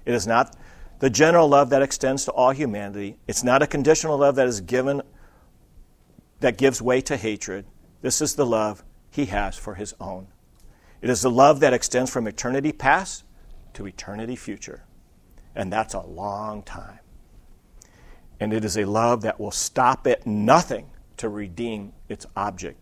It 0.06 0.13
is 0.13 0.28
not 0.28 0.56
the 1.00 1.10
general 1.10 1.48
love 1.48 1.70
that 1.72 1.82
extends 1.82 2.26
to 2.26 2.32
all 2.32 2.52
humanity. 2.52 3.18
It's 3.28 3.44
not 3.44 3.62
a 3.62 3.68
conditional 3.68 4.18
love 4.18 4.36
that 4.36 4.48
is 4.48 4.62
given 4.62 5.02
that 6.39 6.58
gives 6.58 6.82
way 6.82 7.02
to 7.02 7.18
hatred. 7.18 7.66
This 8.02 8.22
is 8.22 8.36
the 8.36 8.46
love 8.46 8.84
he 9.10 9.26
has 9.26 9.58
for 9.58 9.76
his 9.76 9.96
own. 10.00 10.28
It 11.02 11.10
is 11.10 11.22
the 11.22 11.32
love 11.32 11.60
that 11.62 11.74
extends 11.74 12.12
from 12.12 12.28
eternity 12.28 12.72
past 12.72 13.24
to 13.74 13.88
eternity 13.88 14.36
future. 14.36 14.84
And 15.56 15.72
that's 15.72 15.94
a 15.94 16.02
long 16.02 16.63
time. 16.63 17.00
And 18.39 18.54
it 18.54 18.66
is 18.66 18.78
a 18.78 18.86
love 18.86 19.22
that 19.22 19.39
will 19.39 19.52
stop 19.52 20.08
at 20.08 20.26
nothing 20.26 20.89
to 21.18 21.30
redeem 21.30 21.94
its 22.10 22.26
object. 22.36 22.80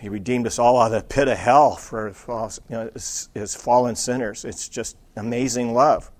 He 0.00 0.08
redeemed 0.08 0.46
us 0.46 0.58
all 0.58 0.80
out 0.80 0.92
of 0.92 1.02
the 1.02 1.14
pit 1.14 1.28
of 1.28 1.36
hell 1.36 1.76
for 1.76 2.08
you 2.08 2.54
know, 2.70 2.90
as 2.94 3.54
fallen 3.54 3.96
sinners. 3.96 4.44
It's 4.44 4.68
just 4.68 4.96
amazing 5.16 5.74
love. 5.74 6.10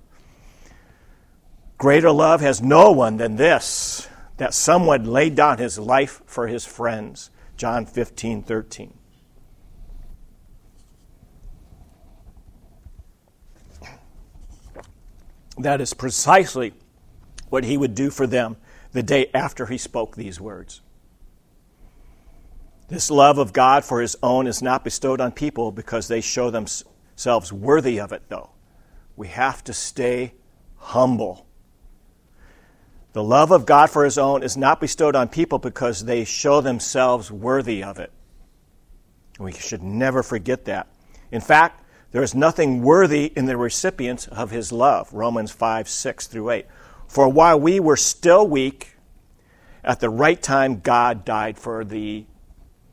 Greater 1.78 2.10
love 2.10 2.42
has 2.42 2.60
no 2.60 2.92
one 2.92 3.16
than 3.16 3.36
this 3.36 4.06
that 4.36 4.52
someone 4.52 5.04
laid 5.04 5.34
down 5.34 5.58
his 5.58 5.78
life 5.78 6.22
for 6.26 6.46
his 6.46 6.66
friends. 6.66 7.30
John 7.56 7.86
15, 7.86 8.42
13. 8.42 8.94
That 15.58 15.80
is 15.80 15.94
precisely 15.94 16.72
what 17.48 17.64
he 17.64 17.76
would 17.76 17.94
do 17.94 18.10
for 18.10 18.26
them 18.26 18.56
the 18.92 19.02
day 19.02 19.30
after 19.34 19.66
he 19.66 19.78
spoke 19.78 20.16
these 20.16 20.40
words. 20.40 20.80
This 22.88 23.10
love 23.10 23.38
of 23.38 23.52
God 23.52 23.84
for 23.84 24.00
his 24.00 24.16
own 24.22 24.46
is 24.46 24.62
not 24.62 24.82
bestowed 24.82 25.20
on 25.20 25.30
people 25.30 25.70
because 25.70 26.08
they 26.08 26.20
show 26.20 26.50
themselves 26.50 27.52
worthy 27.52 28.00
of 28.00 28.12
it, 28.12 28.22
though. 28.28 28.50
We 29.16 29.28
have 29.28 29.62
to 29.64 29.72
stay 29.72 30.34
humble. 30.76 31.46
The 33.12 33.22
love 33.22 33.50
of 33.50 33.66
God 33.66 33.90
for 33.90 34.04
his 34.04 34.18
own 34.18 34.42
is 34.42 34.56
not 34.56 34.80
bestowed 34.80 35.14
on 35.14 35.28
people 35.28 35.58
because 35.58 36.04
they 36.04 36.24
show 36.24 36.60
themselves 36.60 37.30
worthy 37.30 37.82
of 37.84 37.98
it. 37.98 38.12
We 39.38 39.52
should 39.52 39.82
never 39.82 40.22
forget 40.22 40.64
that. 40.66 40.88
In 41.30 41.40
fact, 41.40 41.79
there 42.12 42.22
is 42.22 42.34
nothing 42.34 42.82
worthy 42.82 43.32
in 43.36 43.46
the 43.46 43.56
recipients 43.56 44.26
of 44.26 44.50
his 44.50 44.72
love. 44.72 45.12
Romans 45.12 45.50
5, 45.50 45.88
6 45.88 46.26
through 46.26 46.50
8. 46.50 46.66
For 47.06 47.28
while 47.28 47.58
we 47.58 47.80
were 47.80 47.96
still 47.96 48.46
weak, 48.46 48.96
at 49.84 50.00
the 50.00 50.10
right 50.10 50.40
time 50.40 50.80
God 50.80 51.24
died 51.24 51.58
for 51.58 51.84
the 51.84 52.26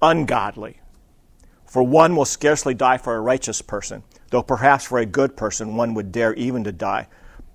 ungodly. 0.02 0.80
For 1.66 1.84
one 1.84 2.16
will 2.16 2.26
scarcely 2.26 2.74
die 2.74 2.98
for 2.98 3.16
a 3.16 3.22
righteous 3.22 3.62
person, 3.62 4.04
though 4.30 4.44
perhaps 4.44 4.86
for 4.86 5.00
a 5.00 5.06
good 5.06 5.36
person 5.36 5.76
one 5.76 5.94
would 5.96 6.12
dare 6.12 6.34
even 6.36 6.64
to 6.64 6.72
die. 6.72 7.08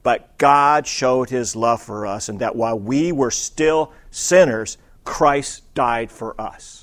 But 0.03 0.37
God 0.39 0.87
showed 0.87 1.31
his 1.31 1.55
love 1.55 1.81
for 1.81 2.07
us, 2.07 2.29
and 2.29 2.41
that 2.41 2.57
while 2.57 2.79
we 2.79 3.13
were 3.13 3.31
still 3.31 3.93
sinners, 4.11 4.77
Christ 5.05 5.73
died 5.75 6.11
for 6.11 6.39
us. 6.41 6.82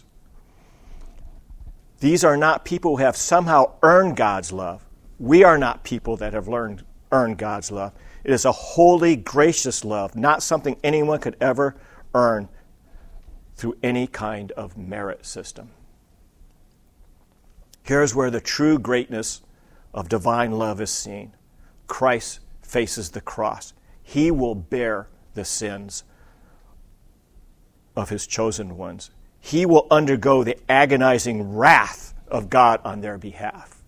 These 2.00 2.24
are 2.24 2.38
not 2.38 2.66
people 2.66 2.98
who 2.98 3.04
have 3.04 3.18
somehow 3.18 3.74
earned 3.84 4.16
God's 4.16 4.52
love. 4.52 4.86
We 5.20 5.44
are 5.44 5.58
not 5.58 5.84
people 5.84 6.16
that 6.18 6.34
have 6.34 6.48
learned, 6.48 6.86
earned 7.12 7.38
God's 7.38 7.72
love. 7.72 7.94
It 8.24 8.32
is 8.32 8.46
a 8.46 8.52
holy, 8.52 9.16
gracious 9.16 9.84
love, 9.84 10.16
not 10.16 10.42
something 10.42 10.78
anyone 10.84 11.20
could 11.20 11.36
ever 11.42 11.76
earn 12.14 12.48
through 13.56 13.78
any 13.84 14.08
kind 14.08 14.52
of 14.54 14.78
merit 14.78 15.26
system. 15.26 15.72
Here's 17.84 18.16
where 18.16 18.32
the 18.32 18.40
true 18.40 18.80
greatness 18.80 19.42
of 19.94 20.08
divine 20.08 20.52
love 20.52 20.80
is 20.80 20.92
seen 20.92 21.36
Christ 21.88 22.40
faces 22.62 23.10
the 23.10 23.22
cross, 23.22 23.74
He 24.02 24.32
will 24.32 24.56
bear 24.56 25.08
the 25.34 25.44
sins 25.44 26.04
of 27.96 28.10
His 28.10 28.28
chosen 28.28 28.78
ones. 28.78 29.12
He 29.40 29.66
will 29.66 29.88
undergo 29.90 30.44
the 30.44 30.58
agonizing 30.70 31.56
wrath 31.56 32.14
of 32.28 32.50
God 32.50 32.82
on 32.84 33.02
their 33.02 33.18
behalf. 33.18 33.84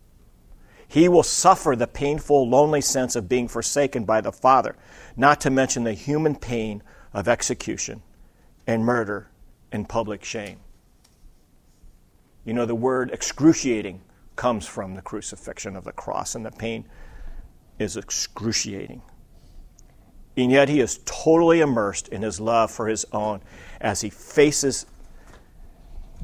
He 0.87 1.07
will 1.07 1.23
suffer 1.23 1.75
the 1.75 1.87
painful, 1.87 2.49
lonely 2.49 2.81
sense 2.81 3.15
of 3.15 3.29
being 3.29 3.47
forsaken 3.47 4.03
by 4.03 4.21
the 4.21 4.31
Father, 4.31 4.75
not 5.15 5.39
to 5.41 5.49
mention 5.49 5.83
the 5.83 5.93
human 5.93 6.35
pain 6.35 6.83
of 7.13 7.27
execution 7.27 8.01
and 8.67 8.83
murder 8.83 9.29
and 9.71 9.87
public 9.87 10.23
shame. 10.23 10.59
You 12.43 12.53
know, 12.53 12.65
the 12.65 12.75
word 12.75 13.11
excruciating 13.11 14.01
comes 14.35 14.65
from 14.65 14.95
the 14.95 15.01
crucifixion 15.01 15.75
of 15.75 15.83
the 15.83 15.91
cross, 15.91 16.35
and 16.35 16.45
the 16.45 16.51
pain 16.51 16.85
is 17.77 17.95
excruciating. 17.95 19.01
And 20.35 20.51
yet 20.51 20.69
he 20.69 20.79
is 20.79 20.99
totally 21.05 21.59
immersed 21.61 22.07
in 22.07 22.21
his 22.21 22.39
love 22.39 22.71
for 22.71 22.87
his 22.87 23.05
own 23.11 23.41
as 23.79 24.01
he 24.01 24.09
faces 24.09 24.85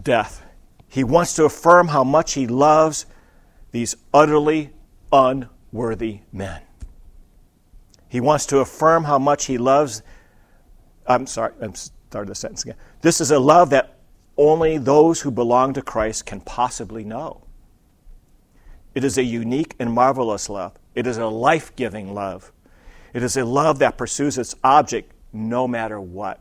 death. 0.08 0.42
He 0.88 1.04
wants 1.04 1.34
to 1.34 1.44
affirm 1.44 1.90
how 1.90 2.06
much 2.06 2.34
he 2.34 2.48
loves 2.48 3.06
these 3.72 3.98
utterly 4.14 4.72
unworthy 5.12 6.22
men. 6.32 6.62
He 8.08 8.22
wants 8.22 8.46
to 8.48 8.60
affirm 8.60 9.04
how 9.04 9.20
much 9.20 9.48
he 9.48 9.58
loves. 9.58 10.02
I'm 11.06 11.28
sorry, 11.28 11.52
I'm 11.62 11.76
starting 11.76 12.30
the 12.30 12.36
sentence 12.36 12.64
again. 12.64 12.78
This 13.02 13.20
is 13.20 13.32
a 13.32 13.38
love 13.38 13.70
that 13.72 14.00
only 14.38 14.78
those 14.78 15.20
who 15.20 15.30
belong 15.30 15.74
to 15.74 15.82
Christ 15.82 16.26
can 16.26 16.40
possibly 16.40 17.04
know. 17.04 17.44
It 18.96 19.04
is 19.04 19.18
a 19.18 19.24
unique 19.24 19.76
and 19.78 19.92
marvelous 19.92 20.48
love. 20.48 20.80
It 20.96 21.06
is 21.06 21.18
a 21.18 21.28
life 21.28 21.76
giving 21.76 22.14
love. 22.14 22.54
It 23.14 23.24
is 23.24 23.36
a 23.36 23.44
love 23.44 23.80
that 23.80 23.98
pursues 23.98 24.38
its 24.38 24.56
object 24.64 25.12
no 25.34 25.68
matter 25.68 26.00
what. 26.00 26.40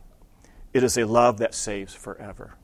It 0.72 0.84
is 0.84 0.96
a 0.96 1.04
love 1.04 1.38
that 1.38 1.52
saves 1.52 1.94
forever. 1.94 2.54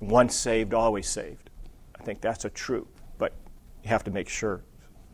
Once 0.00 0.34
saved, 0.34 0.74
always 0.74 1.08
saved. 1.08 1.50
I 1.98 2.04
think 2.04 2.20
that's 2.20 2.44
a 2.44 2.50
truth, 2.50 2.86
but 3.18 3.32
you 3.82 3.90
have 3.90 4.04
to 4.04 4.10
make 4.10 4.28
sure 4.28 4.62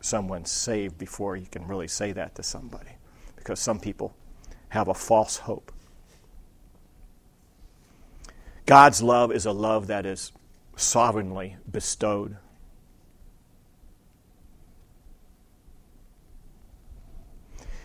someone's 0.01 0.51
saved 0.51 0.97
before 0.97 1.35
you 1.35 1.47
can 1.47 1.67
really 1.67 1.87
say 1.87 2.11
that 2.11 2.35
to 2.35 2.43
somebody 2.43 2.91
because 3.35 3.59
some 3.59 3.79
people 3.79 4.15
have 4.69 4.87
a 4.87 4.93
false 4.93 5.37
hope. 5.37 5.71
God's 8.65 9.01
love 9.01 9.31
is 9.31 9.45
a 9.45 9.51
love 9.51 9.87
that 9.87 10.05
is 10.05 10.31
sovereignly 10.75 11.57
bestowed. 11.71 12.37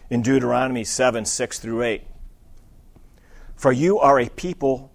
In 0.08 0.22
Deuteronomy 0.22 0.84
7 0.84 1.24
6 1.24 1.58
through 1.58 1.82
8, 1.82 2.02
for 3.54 3.70
you 3.70 3.98
are 3.98 4.18
a 4.18 4.28
people 4.28 4.89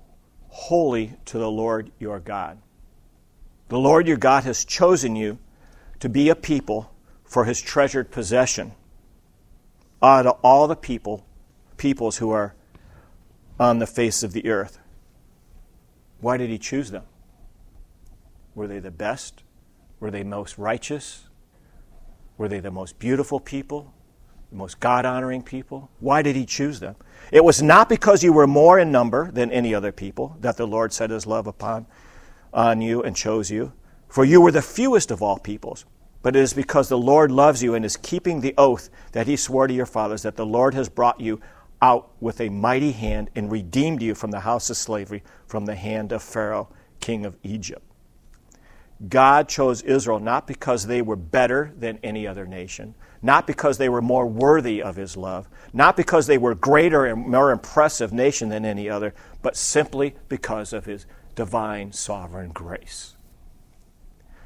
holy 0.56 1.12
to 1.26 1.38
the 1.38 1.52
Lord 1.52 1.92
your 2.00 2.18
God. 2.22 2.58
The 3.68 3.78
Lord 3.78 4.08
your 4.08 4.16
God 4.16 4.46
has 4.46 4.64
chosen 4.64 5.18
you 5.18 5.38
to 6.00 6.08
be 6.08 6.30
a 6.30 6.36
people 6.36 6.94
for 7.26 7.44
his 7.44 7.62
treasured 7.62 8.10
possession 8.10 8.72
ah, 10.02 10.20
out 10.20 10.28
of 10.28 10.40
all 10.44 10.68
the 10.68 10.76
people, 10.76 11.26
peoples 11.76 12.18
who 12.18 12.32
are 12.32 12.56
on 13.60 13.80
the 13.80 13.86
face 13.86 14.24
of 14.24 14.32
the 14.32 14.48
earth. 14.48 14.80
Why 16.22 16.38
did 16.38 16.50
he 16.50 16.58
choose 16.58 16.90
them? 16.90 17.04
Were 18.56 18.68
they 18.68 18.80
the 18.80 18.92
best? 18.92 19.44
Were 20.00 20.10
they 20.10 20.24
most 20.24 20.58
righteous? 20.58 21.28
Were 22.38 22.48
they 22.48 22.62
the 22.62 22.72
most 22.72 22.98
beautiful 22.98 23.42
people? 23.42 23.94
The 24.56 24.60
most 24.60 24.80
God 24.80 25.04
honoring 25.04 25.44
people? 25.44 25.90
Why 26.00 26.22
did 26.22 26.38
he 26.38 26.46
choose 26.46 26.80
them? 26.80 26.96
It 27.30 27.44
was 27.44 27.62
not 27.62 27.90
because 27.90 28.24
you 28.24 28.32
were 28.32 28.48
more 28.48 28.80
in 28.80 28.90
number 28.90 29.30
than 29.30 29.52
any 29.52 29.76
other 29.76 29.92
people 29.92 30.38
that 30.40 30.56
the 30.56 30.66
Lord 30.66 30.94
set 30.94 31.10
his 31.10 31.28
love 31.28 31.46
upon 31.46 31.88
on 32.54 32.80
you 32.80 33.04
and 33.04 33.18
chose 33.18 33.52
you. 33.52 33.74
For 34.08 34.24
you 34.24 34.40
were 34.40 34.54
the 34.54 34.62
fewest 34.62 35.12
of 35.12 35.22
all 35.22 35.38
peoples. 35.40 35.84
But 36.22 36.38
it 36.38 36.40
is 36.40 36.54
because 36.54 36.88
the 36.88 36.98
Lord 36.98 37.34
loves 37.34 37.62
you 37.62 37.76
and 37.76 37.84
is 37.84 37.98
keeping 37.98 38.40
the 38.40 38.54
oath 38.58 38.90
that 39.12 39.28
he 39.28 39.36
swore 39.36 39.68
to 39.68 39.74
your 39.74 39.86
fathers 39.86 40.22
that 40.22 40.38
the 40.38 40.46
Lord 40.46 40.74
has 40.74 40.88
brought 40.88 41.20
you 41.20 41.42
out 41.82 42.14
with 42.22 42.40
a 42.40 42.48
mighty 42.48 42.94
hand 42.94 43.32
and 43.36 43.52
redeemed 43.52 44.02
you 44.02 44.16
from 44.16 44.32
the 44.32 44.40
house 44.40 44.70
of 44.70 44.78
slavery, 44.78 45.22
from 45.46 45.66
the 45.66 45.76
hand 45.76 46.14
of 46.14 46.24
Pharaoh, 46.24 46.70
king 47.02 47.26
of 47.26 47.36
Egypt. 47.44 47.84
God 49.10 49.50
chose 49.50 49.82
Israel 49.82 50.20
not 50.20 50.48
because 50.48 50.88
they 50.88 51.02
were 51.02 51.18
better 51.18 51.74
than 51.78 52.00
any 52.02 52.26
other 52.26 52.48
nation, 52.48 52.96
not 53.26 53.48
because 53.48 53.80
they 53.80 53.90
were 53.90 54.04
more 54.04 54.28
worthy 54.28 54.84
of 54.84 54.98
his 54.98 55.18
love, 55.18 55.50
not 55.74 55.98
because 55.98 56.28
they 56.28 56.38
were 56.38 56.54
greater 56.54 57.06
and 57.06 57.28
more 57.28 57.50
impressive 57.50 58.14
nation 58.14 58.50
than 58.50 58.64
any 58.64 58.88
other, 58.88 59.16
but 59.42 59.58
simply 59.58 60.14
because 60.30 60.72
of 60.72 60.86
his 60.86 61.08
divine 61.34 61.92
sovereign 61.92 62.52
grace. 62.52 63.16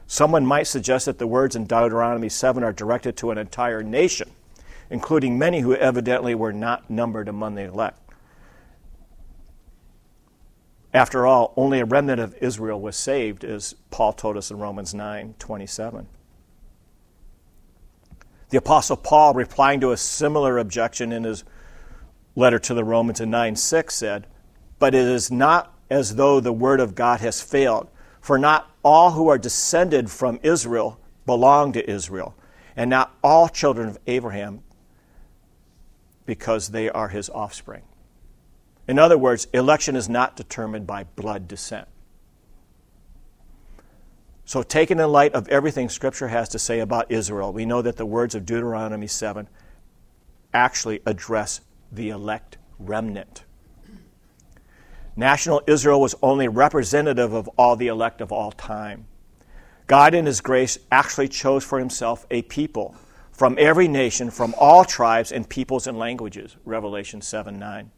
Someone 0.08 0.46
might 0.46 0.64
suggest 0.64 1.08
that 1.08 1.20
the 1.20 1.28
words 1.28 1.58
in 1.58 1.66
Deuteronomy 1.66 2.30
7 2.30 2.64
are 2.64 2.72
directed 2.72 3.18
to 3.18 3.32
an 3.32 3.38
entire 3.38 3.84
nation, 3.84 4.32
including 4.90 5.38
many 5.38 5.60
who 5.60 5.76
evidently 5.76 6.34
were 6.34 6.54
not 6.54 6.90
numbered 6.90 7.28
among 7.28 7.56
the 7.56 7.64
elect. 7.64 8.00
After 10.94 11.28
all, 11.28 11.54
only 11.58 11.82
a 11.82 11.86
remnant 11.86 12.22
of 12.22 12.34
Israel 12.40 12.80
was 12.80 12.96
saved, 12.96 13.44
as 13.44 13.76
Paul 13.92 14.14
told 14.14 14.38
us 14.38 14.50
in 14.50 14.58
Romans 14.58 14.94
9 14.94 15.36
27. 15.38 16.08
The 18.50 18.58
Apostle 18.58 18.98
Paul, 18.98 19.34
replying 19.34 19.80
to 19.82 19.92
a 19.92 19.98
similar 19.98 20.58
objection 20.58 21.12
in 21.12 21.24
his 21.24 21.44
letter 22.36 22.60
to 22.60 22.74
the 22.74 22.84
Romans 22.84 23.20
in 23.20 23.30
9 23.30 23.56
6, 23.56 23.94
said, 23.94 24.28
But 24.80 24.96
it 24.96 25.06
is 25.06 25.32
not 25.32 25.74
as 25.90 26.16
though 26.16 26.40
the 26.40 26.54
word 26.54 26.80
of 26.80 26.96
God 26.96 27.20
has 27.20 27.42
failed, 27.42 27.90
for 28.22 28.38
not 28.38 28.72
all 28.84 29.12
who 29.12 29.28
are 29.28 29.38
descended 29.38 30.10
from 30.10 30.40
Israel 30.44 31.00
belong 31.26 31.74
to 31.74 31.90
Israel, 31.90 32.36
and 32.76 32.90
not 32.90 33.16
all 33.24 33.50
children 33.50 33.88
of 33.88 34.00
Abraham 34.08 34.64
because 36.26 36.70
they 36.70 36.90
are 36.90 37.10
his 37.10 37.30
offspring. 37.30 37.84
In 38.88 38.98
other 38.98 39.18
words, 39.18 39.48
election 39.54 39.96
is 39.96 40.10
not 40.10 40.36
determined 40.36 40.88
by 40.88 41.04
blood 41.04 41.48
descent. 41.48 41.88
So, 44.50 44.64
taken 44.64 45.00
in 45.00 45.12
light 45.12 45.36
of 45.36 45.48
everything 45.50 45.90
Scripture 45.90 46.30
has 46.30 46.50
to 46.50 46.58
say 46.58 46.80
about 46.80 47.12
Israel, 47.12 47.54
we 47.54 47.66
know 47.66 47.84
that 47.84 47.98
the 47.98 48.06
words 48.08 48.34
of 48.34 48.48
Deuteronomy 48.48 49.06
7 49.06 49.48
actually 50.56 51.02
address 51.06 51.62
the 51.92 52.10
elect 52.10 52.58
remnant. 52.80 53.44
National 55.16 55.62
Israel 55.68 56.02
was 56.02 56.16
only 56.24 56.48
representative 56.48 57.32
of 57.32 57.48
all 57.60 57.76
the 57.76 57.90
elect 57.90 58.22
of 58.22 58.32
all 58.32 58.52
time. 58.52 59.06
God, 59.86 60.16
in 60.16 60.26
His 60.26 60.42
grace, 60.42 60.80
actually 60.92 61.28
chose 61.28 61.64
for 61.64 61.78
Himself 61.78 62.26
a 62.32 62.42
people 62.42 62.96
from 63.32 63.56
every 63.60 63.88
nation, 63.88 64.32
from 64.32 64.56
all 64.58 64.84
tribes 64.84 65.32
and 65.32 65.48
peoples 65.48 65.86
and 65.86 66.00
languages. 66.00 66.58
Revelation 66.66 67.22
7 67.22 67.60
9. 67.60 67.92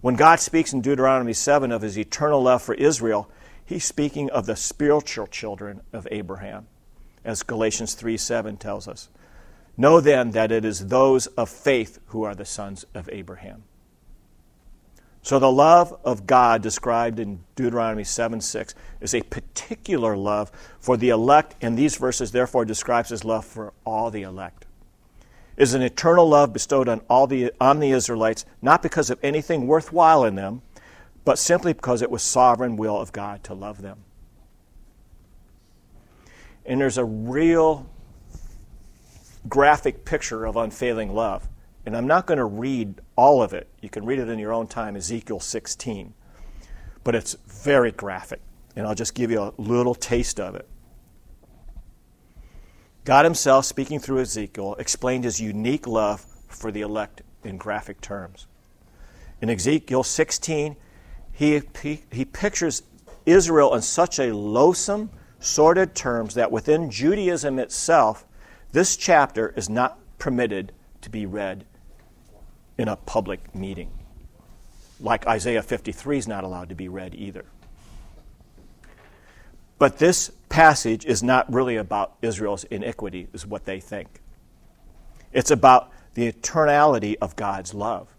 When 0.00 0.16
God 0.16 0.40
speaks 0.40 0.72
in 0.72 0.80
Deuteronomy 0.80 1.34
7 1.34 1.70
of 1.70 1.82
His 1.82 1.98
eternal 1.98 2.42
love 2.42 2.62
for 2.62 2.72
Israel, 2.76 3.30
he's 3.66 3.84
speaking 3.84 4.30
of 4.30 4.46
the 4.46 4.56
spiritual 4.56 5.26
children 5.26 5.82
of 5.92 6.08
Abraham, 6.10 6.68
as 7.24 7.42
Galatians 7.42 7.94
3 7.94 8.16
7 8.16 8.56
tells 8.56 8.88
us. 8.88 9.08
Know 9.76 10.00
then 10.00 10.30
that 10.30 10.50
it 10.50 10.64
is 10.64 10.86
those 10.86 11.26
of 11.26 11.50
faith 11.50 11.98
who 12.06 12.22
are 12.22 12.34
the 12.34 12.46
sons 12.46 12.86
of 12.94 13.10
Abraham. 13.12 13.64
So 15.26 15.40
the 15.40 15.50
love 15.50 15.98
of 16.04 16.24
God 16.24 16.62
described 16.62 17.18
in 17.18 17.40
Deuteronomy 17.56 18.04
7 18.04 18.40
6 18.40 18.74
is 19.00 19.12
a 19.12 19.22
particular 19.22 20.16
love 20.16 20.52
for 20.78 20.96
the 20.96 21.08
elect, 21.08 21.56
and 21.60 21.76
these 21.76 21.96
verses 21.96 22.30
therefore 22.30 22.64
describes 22.64 23.10
his 23.10 23.24
love 23.24 23.44
for 23.44 23.72
all 23.84 24.10
the 24.12 24.22
elect. 24.22 24.66
It 25.56 25.64
is 25.64 25.74
an 25.74 25.82
eternal 25.82 26.28
love 26.28 26.52
bestowed 26.52 26.88
on 26.88 27.00
all 27.10 27.26
the 27.26 27.52
on 27.60 27.80
the 27.80 27.90
Israelites, 27.90 28.44
not 28.62 28.82
because 28.82 29.10
of 29.10 29.18
anything 29.22 29.66
worthwhile 29.66 30.24
in 30.24 30.36
them, 30.36 30.62
but 31.26 31.40
simply 31.40 31.72
because 31.72 32.02
it 32.02 32.10
was 32.10 32.22
sovereign 32.22 32.76
will 32.76 32.98
of 32.98 33.12
God 33.12 33.42
to 33.42 33.52
love 33.52 33.82
them. 33.82 33.98
And 36.64 36.80
there's 36.80 36.98
a 36.98 37.04
real 37.04 37.90
graphic 39.48 40.04
picture 40.04 40.46
of 40.46 40.56
unfailing 40.56 41.12
love. 41.12 41.48
And 41.84 41.96
I'm 41.96 42.06
not 42.06 42.26
going 42.26 42.38
to 42.38 42.44
read 42.44 43.00
all 43.16 43.42
of 43.42 43.52
it. 43.52 43.68
You 43.82 43.88
can 43.88 44.06
read 44.06 44.20
it 44.20 44.28
in 44.28 44.38
your 44.38 44.52
own 44.52 44.68
time, 44.68 44.94
Ezekiel 44.94 45.40
16. 45.40 46.14
But 47.02 47.16
it's 47.16 47.34
very 47.48 47.90
graphic. 47.90 48.40
And 48.76 48.86
I'll 48.86 48.94
just 48.94 49.14
give 49.14 49.32
you 49.32 49.42
a 49.42 49.52
little 49.58 49.96
taste 49.96 50.38
of 50.38 50.54
it. 50.54 50.68
God 53.04 53.24
Himself, 53.24 53.64
speaking 53.64 53.98
through 53.98 54.20
Ezekiel, 54.20 54.76
explained 54.78 55.24
His 55.24 55.40
unique 55.40 55.88
love 55.88 56.24
for 56.46 56.70
the 56.70 56.82
elect 56.82 57.22
in 57.42 57.56
graphic 57.56 58.00
terms. 58.00 58.46
In 59.40 59.50
Ezekiel 59.50 60.04
16, 60.04 60.76
he, 61.36 61.60
he, 61.82 62.02
he 62.10 62.24
pictures 62.24 62.82
Israel 63.26 63.74
in 63.74 63.82
such 63.82 64.18
a 64.18 64.34
loathsome, 64.34 65.10
sordid 65.38 65.94
terms 65.94 66.32
that 66.34 66.50
within 66.50 66.90
Judaism 66.90 67.58
itself, 67.58 68.24
this 68.72 68.96
chapter 68.96 69.52
is 69.54 69.68
not 69.68 69.98
permitted 70.18 70.72
to 71.02 71.10
be 71.10 71.26
read 71.26 71.66
in 72.78 72.88
a 72.88 72.96
public 72.96 73.54
meeting. 73.54 73.90
Like 74.98 75.26
Isaiah 75.26 75.62
53 75.62 76.16
is 76.16 76.26
not 76.26 76.42
allowed 76.42 76.70
to 76.70 76.74
be 76.74 76.88
read 76.88 77.14
either. 77.14 77.44
But 79.78 79.98
this 79.98 80.30
passage 80.48 81.04
is 81.04 81.22
not 81.22 81.52
really 81.52 81.76
about 81.76 82.14
Israel's 82.22 82.64
iniquity, 82.64 83.28
is 83.34 83.46
what 83.46 83.66
they 83.66 83.78
think. 83.78 84.22
It's 85.34 85.50
about 85.50 85.92
the 86.14 86.32
eternality 86.32 87.16
of 87.20 87.36
God's 87.36 87.74
love. 87.74 88.15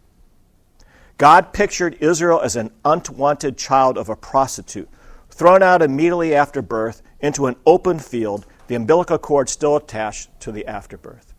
God 1.17 1.51
pictured 1.51 1.97
Israel 1.99 2.39
as 2.41 2.55
an 2.55 2.71
unwanted 2.85 3.57
child 3.57 3.97
of 3.97 4.09
a 4.09 4.15
prostitute, 4.15 4.89
thrown 5.29 5.63
out 5.63 5.81
immediately 5.81 6.35
after 6.35 6.61
birth 6.61 7.01
into 7.19 7.47
an 7.47 7.55
open 7.65 7.97
field, 7.99 8.45
the 8.67 8.75
umbilical 8.75 9.17
cord 9.17 9.49
still 9.49 9.75
attached 9.75 10.29
to 10.41 10.51
the 10.51 10.67
afterbirth. 10.67 11.33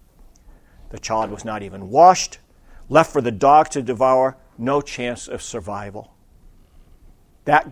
The 0.91 0.99
child 0.99 1.31
was 1.31 1.45
not 1.45 1.63
even 1.63 1.91
washed, 1.91 2.39
left 2.89 3.13
for 3.13 3.21
the 3.21 3.31
dog 3.31 3.69
to 3.71 3.83
devour, 3.83 4.37
no 4.57 4.81
chance 4.81 5.29
of 5.29 5.43
survival. 5.43 6.15
That, 7.45 7.71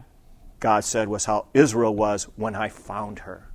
God 0.61 0.85
said, 0.85 1.09
was 1.09 1.25
how 1.25 1.47
Israel 1.55 1.95
was 1.95 2.25
when 2.37 2.55
I 2.55 2.69
found 2.69 3.21
her. 3.21 3.51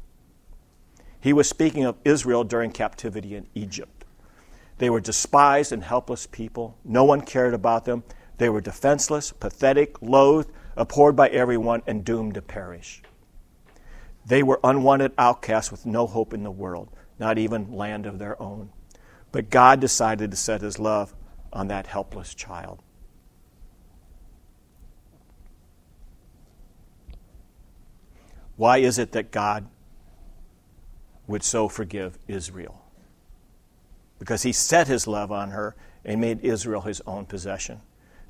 He 1.19 1.33
was 1.33 1.47
speaking 1.47 1.85
of 1.85 1.97
Israel 2.03 2.43
during 2.43 2.71
captivity 2.71 3.35
in 3.35 3.47
Egypt. 3.53 4.05
They 4.79 4.89
were 4.89 4.99
despised 4.99 5.71
and 5.71 5.83
helpless 5.83 6.25
people. 6.25 6.77
No 6.83 7.03
one 7.03 7.21
cared 7.21 7.53
about 7.53 7.85
them. 7.85 8.03
They 8.41 8.49
were 8.49 8.59
defenseless, 8.59 9.31
pathetic, 9.31 10.01
loathed, 10.01 10.49
abhorred 10.75 11.15
by 11.15 11.29
everyone, 11.29 11.83
and 11.85 12.03
doomed 12.03 12.33
to 12.33 12.41
perish. 12.41 13.03
They 14.25 14.41
were 14.41 14.59
unwanted 14.63 15.11
outcasts 15.15 15.69
with 15.69 15.85
no 15.85 16.07
hope 16.07 16.33
in 16.33 16.41
the 16.41 16.49
world, 16.49 16.89
not 17.19 17.37
even 17.37 17.71
land 17.71 18.07
of 18.07 18.17
their 18.17 18.41
own. 18.41 18.71
But 19.31 19.51
God 19.51 19.79
decided 19.79 20.31
to 20.31 20.37
set 20.37 20.61
his 20.61 20.79
love 20.79 21.13
on 21.53 21.67
that 21.67 21.85
helpless 21.85 22.33
child. 22.33 22.81
Why 28.55 28.79
is 28.79 28.97
it 28.97 29.11
that 29.11 29.29
God 29.29 29.67
would 31.27 31.43
so 31.43 31.69
forgive 31.69 32.17
Israel? 32.27 32.83
Because 34.17 34.41
he 34.41 34.51
set 34.51 34.87
his 34.87 35.05
love 35.05 35.31
on 35.31 35.51
her 35.51 35.75
and 36.03 36.19
made 36.19 36.43
Israel 36.43 36.81
his 36.81 37.01
own 37.05 37.27
possession. 37.27 37.81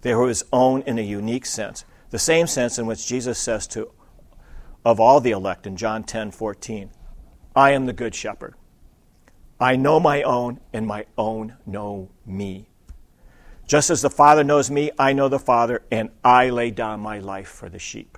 They 0.02 0.14
were 0.16 0.28
his 0.28 0.44
own 0.52 0.82
in 0.84 0.98
a 1.00 1.04
unique 1.04 1.46
sense, 1.46 1.86
the 2.10 2.20
same 2.20 2.48
sense 2.48 2.78
in 2.78 2.86
which 2.86 3.08
Jesus 3.08 3.38
says 3.40 3.68
to 3.68 3.92
of 4.84 5.00
all 5.00 5.20
the 5.20 5.32
elect 5.32 5.68
in 5.68 5.78
John 5.78 6.04
10 6.04 6.32
14, 6.32 6.90
I 7.56 7.72
am 7.72 7.86
the 7.86 7.94
good 7.94 8.16
shepherd. 8.16 8.56
I 9.60 9.76
know 9.76 10.00
my 10.00 10.24
own, 10.24 10.60
and 10.74 10.88
my 10.88 11.06
own 11.18 11.56
know 11.68 12.10
me. 12.26 12.68
Just 13.68 13.92
as 13.92 14.02
the 14.02 14.10
Father 14.10 14.44
knows 14.44 14.72
me, 14.72 14.92
I 14.98 15.14
know 15.14 15.30
the 15.30 15.38
Father, 15.38 15.84
and 15.92 16.10
I 16.24 16.50
lay 16.50 16.72
down 16.72 17.00
my 17.00 17.20
life 17.20 17.48
for 17.48 17.70
the 17.70 17.78
sheep. 17.78 18.18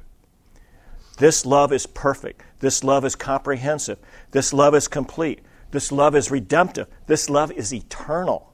This 1.18 1.46
love 1.46 1.74
is 1.74 1.86
perfect. 1.86 2.44
This 2.60 2.84
love 2.84 3.04
is 3.04 3.16
comprehensive. 3.16 4.00
This 4.32 4.54
love 4.54 4.74
is 4.74 4.88
complete. 4.88 5.42
This 5.72 5.92
love 5.92 6.16
is 6.16 6.32
redemptive. 6.32 6.88
This 7.08 7.30
love 7.30 7.52
is 7.52 7.74
eternal. 7.74 8.53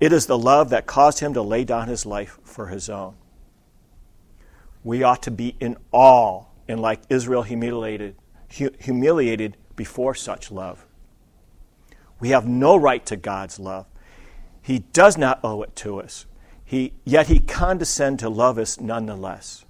It 0.00 0.12
is 0.12 0.26
the 0.26 0.38
love 0.38 0.70
that 0.70 0.86
caused 0.86 1.20
him 1.20 1.34
to 1.34 1.42
lay 1.42 1.64
down 1.64 1.88
his 1.88 2.06
life 2.06 2.38
for 2.42 2.68
his 2.68 2.88
own. 2.88 3.14
We 4.82 5.02
ought 5.02 5.22
to 5.24 5.30
be 5.30 5.56
in 5.60 5.76
awe 5.92 6.44
and 6.66 6.80
like 6.80 7.02
Israel 7.10 7.42
humiliated, 7.42 8.16
humiliated 8.48 9.58
before 9.76 10.14
such 10.14 10.50
love. 10.50 10.86
We 12.18 12.30
have 12.30 12.46
no 12.46 12.76
right 12.76 13.04
to 13.06 13.16
God's 13.16 13.58
love. 13.58 13.86
He 14.62 14.80
does 14.92 15.18
not 15.18 15.40
owe 15.44 15.62
it 15.62 15.76
to 15.76 16.00
us. 16.00 16.26
He, 16.64 16.92
yet 17.04 17.26
he 17.26 17.40
condescends 17.40 18.22
to 18.22 18.28
love 18.28 18.56
us 18.58 18.80
nonetheless. 18.80 19.64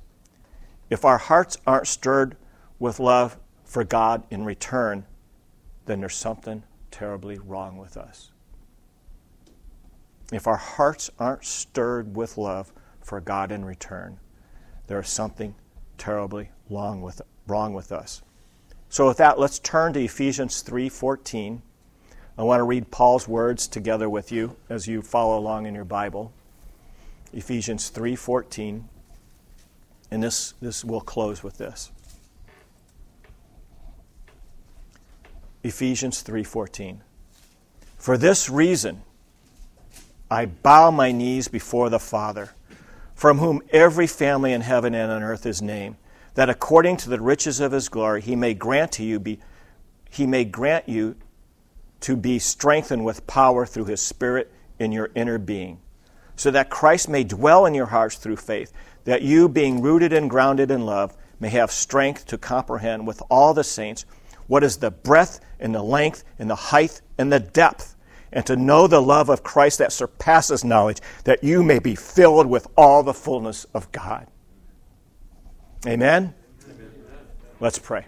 If 0.90 1.04
our 1.04 1.18
hearts 1.18 1.56
aren't 1.66 1.86
stirred 1.86 2.36
with 2.78 3.00
love 3.00 3.38
for 3.64 3.84
God 3.84 4.24
in 4.30 4.44
return, 4.44 5.06
then 5.86 6.00
there's 6.00 6.14
something 6.14 6.62
terribly 6.90 7.38
wrong 7.38 7.78
with 7.78 7.96
us. 7.96 8.30
If 10.32 10.46
our 10.46 10.56
hearts 10.56 11.10
aren't 11.18 11.44
stirred 11.44 12.16
with 12.16 12.38
love 12.38 12.72
for 13.00 13.20
God 13.20 13.50
in 13.50 13.64
return, 13.64 14.18
there 14.86 15.00
is 15.00 15.08
something 15.08 15.54
terribly 15.98 16.50
wrong 16.68 17.02
with, 17.02 17.20
wrong 17.46 17.74
with 17.74 17.92
us. 17.92 18.22
So 18.88 19.06
with 19.06 19.18
that, 19.18 19.38
let's 19.38 19.58
turn 19.58 19.92
to 19.92 20.00
Ephesians 20.02 20.62
3:14. 20.62 21.62
I 22.36 22.42
want 22.42 22.60
to 22.60 22.64
read 22.64 22.90
Paul's 22.90 23.28
words 23.28 23.68
together 23.68 24.08
with 24.08 24.32
you 24.32 24.56
as 24.68 24.86
you 24.86 25.02
follow 25.02 25.38
along 25.38 25.66
in 25.66 25.74
your 25.74 25.84
Bible. 25.84 26.32
Ephesians 27.32 27.90
3:14. 27.90 28.88
And 30.10 30.22
this 30.22 30.54
this 30.60 30.84
will 30.84 31.00
close 31.00 31.42
with 31.42 31.58
this. 31.58 31.92
Ephesians 35.62 36.22
3:14. 36.22 37.02
For 37.96 38.16
this 38.16 38.48
reason 38.48 39.02
I 40.30 40.46
bow 40.46 40.90
my 40.90 41.10
knees 41.10 41.48
before 41.48 41.90
the 41.90 41.98
Father, 41.98 42.50
from 43.14 43.38
whom 43.38 43.62
every 43.70 44.06
family 44.06 44.52
in 44.52 44.60
heaven 44.60 44.94
and 44.94 45.10
on 45.10 45.22
earth 45.22 45.44
is 45.44 45.60
named, 45.60 45.96
that 46.34 46.48
according 46.48 46.98
to 46.98 47.10
the 47.10 47.20
riches 47.20 47.58
of 47.60 47.72
his 47.72 47.88
glory 47.88 48.22
he 48.22 48.36
may 48.36 48.54
grant 48.54 48.92
to 48.92 49.04
you 49.04 49.18
be 49.18 49.40
he 50.08 50.26
may 50.26 50.44
grant 50.44 50.88
you 50.88 51.16
to 52.00 52.16
be 52.16 52.38
strengthened 52.38 53.04
with 53.04 53.26
power 53.26 53.64
through 53.66 53.84
his 53.84 54.00
spirit 54.00 54.50
in 54.78 54.92
your 54.92 55.10
inner 55.14 55.38
being, 55.38 55.80
so 56.34 56.50
that 56.50 56.70
Christ 56.70 57.08
may 57.08 57.24
dwell 57.24 57.66
in 57.66 57.74
your 57.74 57.86
hearts 57.86 58.16
through 58.16 58.36
faith, 58.36 58.72
that 59.04 59.22
you 59.22 59.48
being 59.48 59.82
rooted 59.82 60.12
and 60.12 60.30
grounded 60.30 60.70
in 60.70 60.86
love 60.86 61.16
may 61.38 61.48
have 61.50 61.70
strength 61.70 62.26
to 62.26 62.38
comprehend 62.38 63.06
with 63.06 63.22
all 63.30 63.54
the 63.54 63.64
saints 63.64 64.04
what 64.46 64.64
is 64.64 64.78
the 64.78 64.90
breadth 64.90 65.40
and 65.58 65.74
the 65.74 65.82
length 65.82 66.24
and 66.38 66.50
the 66.50 66.56
height 66.56 67.00
and 67.18 67.32
the 67.32 67.40
depth, 67.40 67.94
and 68.32 68.46
to 68.46 68.56
know 68.56 68.86
the 68.86 69.00
love 69.00 69.28
of 69.28 69.42
Christ 69.42 69.78
that 69.78 69.92
surpasses 69.92 70.64
knowledge, 70.64 70.98
that 71.24 71.42
you 71.42 71.62
may 71.62 71.78
be 71.78 71.94
filled 71.94 72.46
with 72.46 72.66
all 72.76 73.02
the 73.02 73.14
fullness 73.14 73.64
of 73.74 73.90
God. 73.92 74.26
Amen? 75.86 76.34
Amen. 76.64 76.94
Let's 77.58 77.78
pray. 77.78 78.06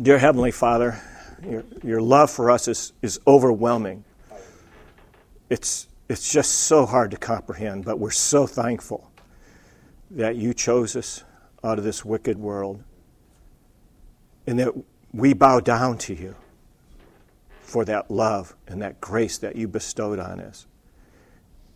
Dear 0.00 0.18
Heavenly 0.18 0.50
Father, 0.50 1.00
your, 1.48 1.64
your 1.82 2.02
love 2.02 2.30
for 2.30 2.50
us 2.50 2.68
is, 2.68 2.92
is 3.02 3.18
overwhelming. 3.26 4.04
It's, 5.48 5.88
it's 6.08 6.30
just 6.30 6.52
so 6.52 6.86
hard 6.86 7.10
to 7.12 7.16
comprehend, 7.16 7.84
but 7.84 7.98
we're 7.98 8.10
so 8.10 8.46
thankful 8.46 9.10
that 10.10 10.36
you 10.36 10.52
chose 10.54 10.96
us 10.96 11.24
out 11.64 11.78
of 11.78 11.84
this 11.84 12.04
wicked 12.04 12.38
world 12.38 12.82
and 14.46 14.58
that 14.58 14.72
we 15.12 15.32
bow 15.32 15.60
down 15.60 15.98
to 15.98 16.14
you 16.14 16.34
for 17.62 17.84
that 17.84 18.10
love 18.10 18.54
and 18.66 18.80
that 18.80 19.00
grace 19.00 19.38
that 19.38 19.56
you 19.56 19.66
bestowed 19.66 20.18
on 20.18 20.40
us. 20.40 20.66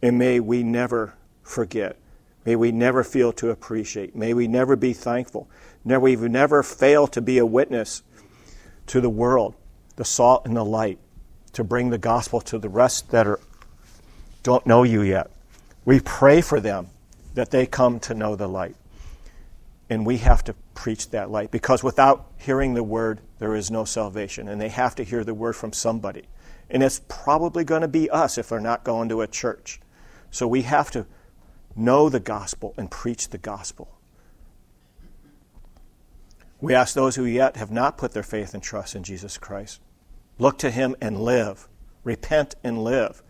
And 0.03 0.19
may 0.19 0.41
we 0.41 0.63
never 0.63 1.15
forget. 1.43 1.97
May 2.45 2.57
we 2.57 2.73
never 2.73 3.05
feel 3.05 3.33
to 3.35 3.51
appreciate. 3.51 4.17
May 4.17 4.33
we 4.33 4.49
never 4.49 4.77
be 4.77 4.93
thankful. 4.93 5.49
May 5.85 5.99
we 5.99 6.17
never 6.17 6.63
fail 6.63 7.07
to 7.09 7.21
be 7.21 7.39
a 7.39 7.47
witness 7.47 8.03
to 8.87 9.01
the 9.01 9.11
world, 9.11 9.55
the 9.97 10.05
salt 10.05 10.47
and 10.47 10.57
the 10.57 10.65
light, 10.65 10.99
to 11.53 11.65
bring 11.65 11.91
the 11.91 11.99
gospel 11.99 12.41
to 12.41 12.59
the 12.59 12.69
rest 12.69 13.11
that 13.11 13.27
are, 13.27 13.41
don't 14.43 14.67
know 14.67 14.85
you 14.85 15.03
yet. 15.03 15.31
We 15.85 16.01
pray 16.01 16.41
for 16.41 16.61
them 16.61 16.89
that 17.35 17.51
they 17.51 17.67
come 17.67 18.01
to 18.01 18.15
know 18.15 18.37
the 18.37 18.49
light. 18.49 18.77
And 19.91 20.07
we 20.07 20.19
have 20.19 20.45
to 20.45 20.55
preach 20.75 21.11
that 21.11 21.31
light 21.31 21.51
because 21.51 21.83
without 21.83 22.31
hearing 22.39 22.75
the 22.75 22.85
word, 22.85 23.21
there 23.41 23.57
is 23.57 23.71
no 23.71 23.85
salvation. 23.85 24.49
And 24.49 24.61
they 24.61 24.69
have 24.69 24.95
to 24.95 25.03
hear 25.03 25.25
the 25.25 25.35
word 25.35 25.55
from 25.55 25.73
somebody. 25.73 26.29
And 26.71 26.83
it's 26.83 27.03
probably 27.09 27.65
going 27.65 27.83
to 27.83 27.89
be 27.89 28.09
us 28.09 28.39
if 28.39 28.49
they're 28.49 28.61
not 28.61 28.85
going 28.85 29.09
to 29.09 29.21
a 29.21 29.27
church. 29.27 29.81
So 30.31 30.47
we 30.47 30.63
have 30.63 30.93
to 30.93 31.07
know 31.75 32.09
the 32.09 32.21
gospel 32.21 32.73
and 32.77 32.89
preach 32.89 33.31
the 33.31 33.39
gospel. 33.39 33.99
We 36.61 36.75
ask 36.75 36.95
those 36.95 37.17
who 37.17 37.25
yet 37.25 37.57
have 37.57 37.73
not 37.73 37.99
put 37.99 38.13
their 38.13 38.23
faith 38.23 38.55
and 38.55 38.63
trust 38.63 38.95
in 38.95 39.03
Jesus 39.03 39.39
Christ 39.39 39.81
look 40.39 40.57
to 40.59 40.71
him 40.71 40.97
and 41.01 41.21
live, 41.21 41.69
repent 42.03 42.55
and 42.65 42.83
live 42.83 43.23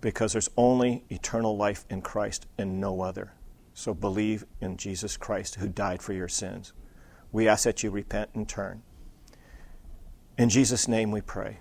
because 0.00 0.32
there's 0.32 0.50
only 0.56 1.04
eternal 1.10 1.56
life 1.56 1.84
in 1.90 2.02
Christ 2.02 2.46
and 2.56 2.80
no 2.80 3.02
other. 3.02 3.32
So 3.74 3.92
believe 3.92 4.44
in 4.60 4.76
Jesus 4.76 5.16
Christ 5.16 5.56
who 5.56 5.68
died 5.68 6.00
for 6.00 6.12
your 6.12 6.28
sins. 6.28 6.72
We 7.32 7.48
ask 7.48 7.64
that 7.64 7.82
you 7.82 7.90
repent 7.90 8.30
and 8.32 8.48
turn. 8.48 8.82
In 10.38 10.48
Jesus' 10.48 10.86
name 10.86 11.10
we 11.10 11.20
pray. 11.20 11.58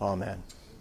Amen. 0.00 0.42